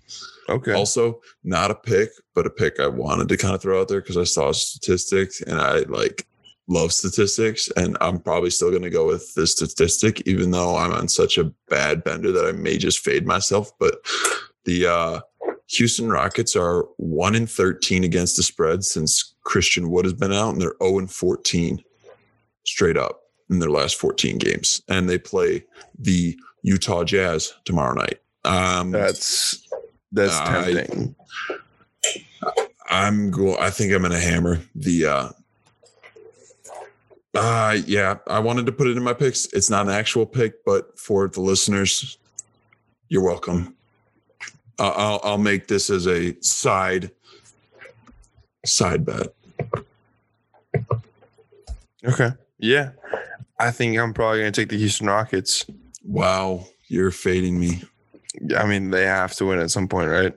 [0.75, 4.01] Also, not a pick, but a pick I wanted to kind of throw out there
[4.01, 6.27] because I saw statistics and I like
[6.67, 7.69] love statistics.
[7.77, 11.37] And I'm probably still going to go with the statistic, even though I'm on such
[11.37, 13.71] a bad bender that I may just fade myself.
[13.79, 13.95] But
[14.65, 15.19] the uh,
[15.67, 20.51] Houston Rockets are 1 in 13 against the spread since Christian Wood has been out,
[20.51, 21.83] and they're 0 in 14
[22.65, 24.81] straight up in their last 14 games.
[24.87, 25.65] And they play
[25.97, 28.19] the Utah Jazz tomorrow night.
[28.45, 29.62] Um, That's
[30.13, 31.15] that's I- tempting.
[32.89, 33.57] I'm go.
[33.57, 35.05] I think I'm gonna hammer the.
[35.05, 35.29] uh
[37.35, 39.45] uh yeah, I wanted to put it in my picks.
[39.53, 42.17] It's not an actual pick, but for the listeners,
[43.09, 43.75] you're welcome.
[44.77, 47.09] Uh, I'll I'll make this as a side
[48.65, 49.33] side bet.
[52.05, 52.29] Okay.
[52.59, 52.91] Yeah.
[53.59, 55.65] I think I'm probably going to take the Houston Rockets.
[56.03, 57.81] Wow, you're fading me.
[58.57, 60.33] I mean, they have to win at some point, right?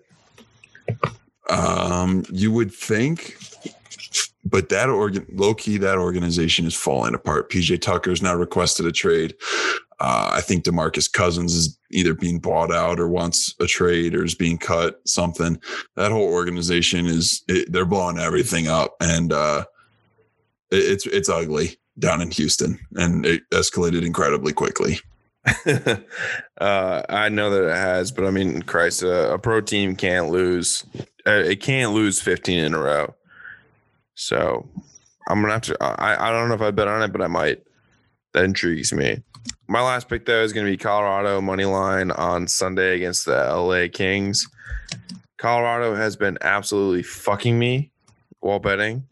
[1.49, 3.36] Um, you would think,
[4.44, 7.51] but that organ low key, that organization is falling apart.
[7.51, 9.34] PJ Tucker Tucker's now requested a trade.
[9.99, 14.24] Uh, I think Demarcus Cousins is either being bought out or wants a trade or
[14.24, 15.01] is being cut.
[15.07, 15.59] Something
[15.94, 19.64] that whole organization is it, they're blowing everything up, and uh,
[20.70, 24.99] it, it's it's ugly down in Houston, and it escalated incredibly quickly.
[26.61, 30.30] uh, I know that it has, but I mean, Christ, uh, a pro team can't
[30.30, 30.84] lose.
[31.26, 33.14] Uh, it can't lose 15 in a row.
[34.14, 34.68] So
[35.28, 35.76] I'm gonna have to.
[35.80, 37.62] I I don't know if I bet on it, but I might.
[38.32, 39.22] That intrigues me.
[39.68, 43.88] My last pick though is gonna be Colorado money line on Sunday against the LA
[43.92, 44.49] Kings.
[45.36, 47.90] Colorado has been absolutely fucking me
[48.40, 49.07] while betting.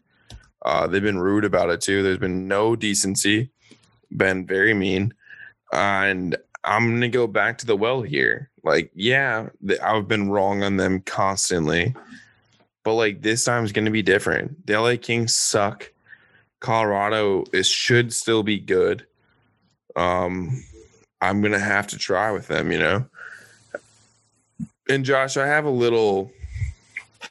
[0.63, 2.01] Uh, they've been rude about it too.
[2.01, 3.51] There's been no decency.
[4.15, 5.13] Been very mean
[5.75, 8.49] and I'm gonna go back to the well here.
[8.63, 9.49] Like, yeah,
[9.83, 11.95] I've been wrong on them constantly,
[12.83, 14.65] but like this time is gonna be different.
[14.65, 15.91] The LA Kings suck.
[16.61, 19.05] Colorado is should still be good.
[19.95, 20.63] Um,
[21.21, 23.05] I'm gonna have to try with them, you know.
[24.89, 26.31] And Josh, I have a little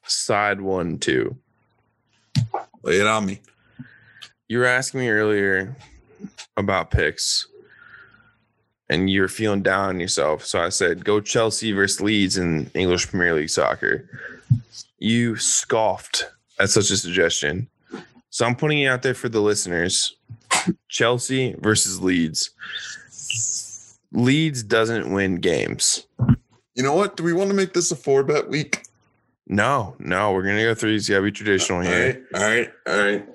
[0.04, 1.36] side one too.
[2.82, 3.40] Lay it on me.
[4.48, 5.74] You were asking me earlier
[6.56, 7.46] about picks,
[8.90, 10.44] and you're feeling down on yourself.
[10.44, 14.08] So I said, go Chelsea versus Leeds in English Premier League soccer.
[14.98, 16.26] You scoffed
[16.58, 17.68] at such a suggestion.
[18.30, 20.16] So I'm putting it out there for the listeners
[20.88, 22.50] Chelsea versus Leeds.
[24.12, 26.06] Leeds doesn't win games.
[26.74, 27.16] You know what?
[27.16, 28.82] Do we want to make this a four bet week?
[29.46, 30.94] No, no, we're gonna go through.
[30.94, 32.26] It's gotta be traditional All here.
[32.32, 33.28] right, all right, all right.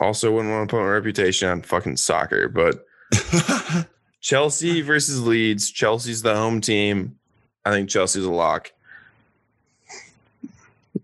[0.00, 2.84] Also, wouldn't want to put my reputation on fucking soccer, but
[4.20, 5.70] Chelsea versus Leeds.
[5.70, 7.18] Chelsea's the home team.
[7.64, 8.72] I think Chelsea's a lock.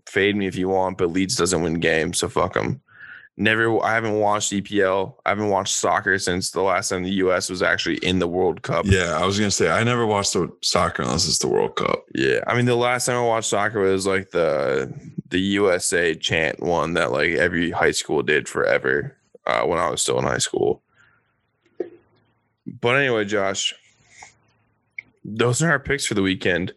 [0.07, 2.81] Fade me if you want, but Leeds doesn't win games, so fuck them.
[3.37, 3.83] Never.
[3.83, 5.15] I haven't watched EPL.
[5.25, 7.49] I haven't watched soccer since the last time the U.S.
[7.49, 8.85] was actually in the World Cup.
[8.85, 12.05] yeah, I was gonna say I never watched the soccer unless it's the World Cup.
[12.13, 14.93] Yeah, I mean the last time I watched soccer was like the
[15.29, 20.01] the USA chant one that like every high school did forever uh, when I was
[20.01, 20.81] still in high school.
[22.85, 23.73] But anyway, Josh,
[25.23, 26.71] those are our picks for the weekend.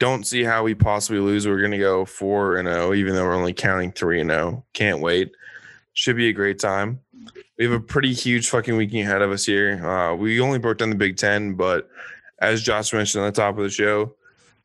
[0.00, 1.46] Don't see how we possibly lose.
[1.46, 4.64] We're gonna go four and zero, even though we're only counting three and zero.
[4.72, 5.30] Can't wait.
[5.92, 6.98] Should be a great time.
[7.56, 9.80] We have a pretty huge fucking weekend ahead of us here.
[9.88, 11.88] Uh, we only broke down the Big Ten, but
[12.40, 14.16] as Josh mentioned on the top of the show,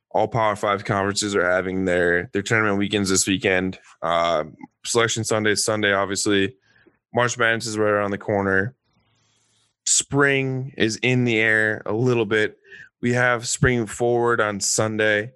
[0.10, 3.78] all Power Five conferences are having their their tournament weekends this weekend.
[4.02, 4.46] Uh,
[4.84, 6.56] Selection Sunday, Sunday, obviously.
[7.14, 8.74] March Madness is right around the corner.
[9.86, 12.58] Spring is in the air a little bit.
[13.02, 15.34] We have spring forward on Sunday.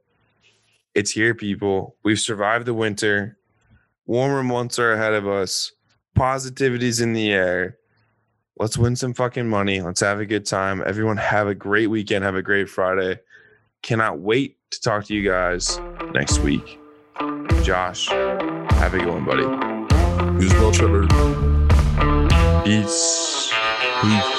[0.96, 1.96] It's here, people.
[2.04, 3.38] We've survived the winter.
[4.06, 5.74] Warmer months are ahead of us.
[6.16, 7.78] Positivity's in the air.
[8.58, 9.82] Let's win some fucking money.
[9.82, 10.82] Let's have a good time.
[10.86, 12.24] Everyone have a great weekend.
[12.24, 13.20] Have a great Friday.
[13.84, 15.80] Cannot wait to talk to you guys
[16.14, 16.80] next week.
[17.64, 19.46] Josh, have a good one, buddy.
[19.46, 21.06] Well, Trevor.
[22.64, 23.52] Peace.
[24.02, 24.37] Peace.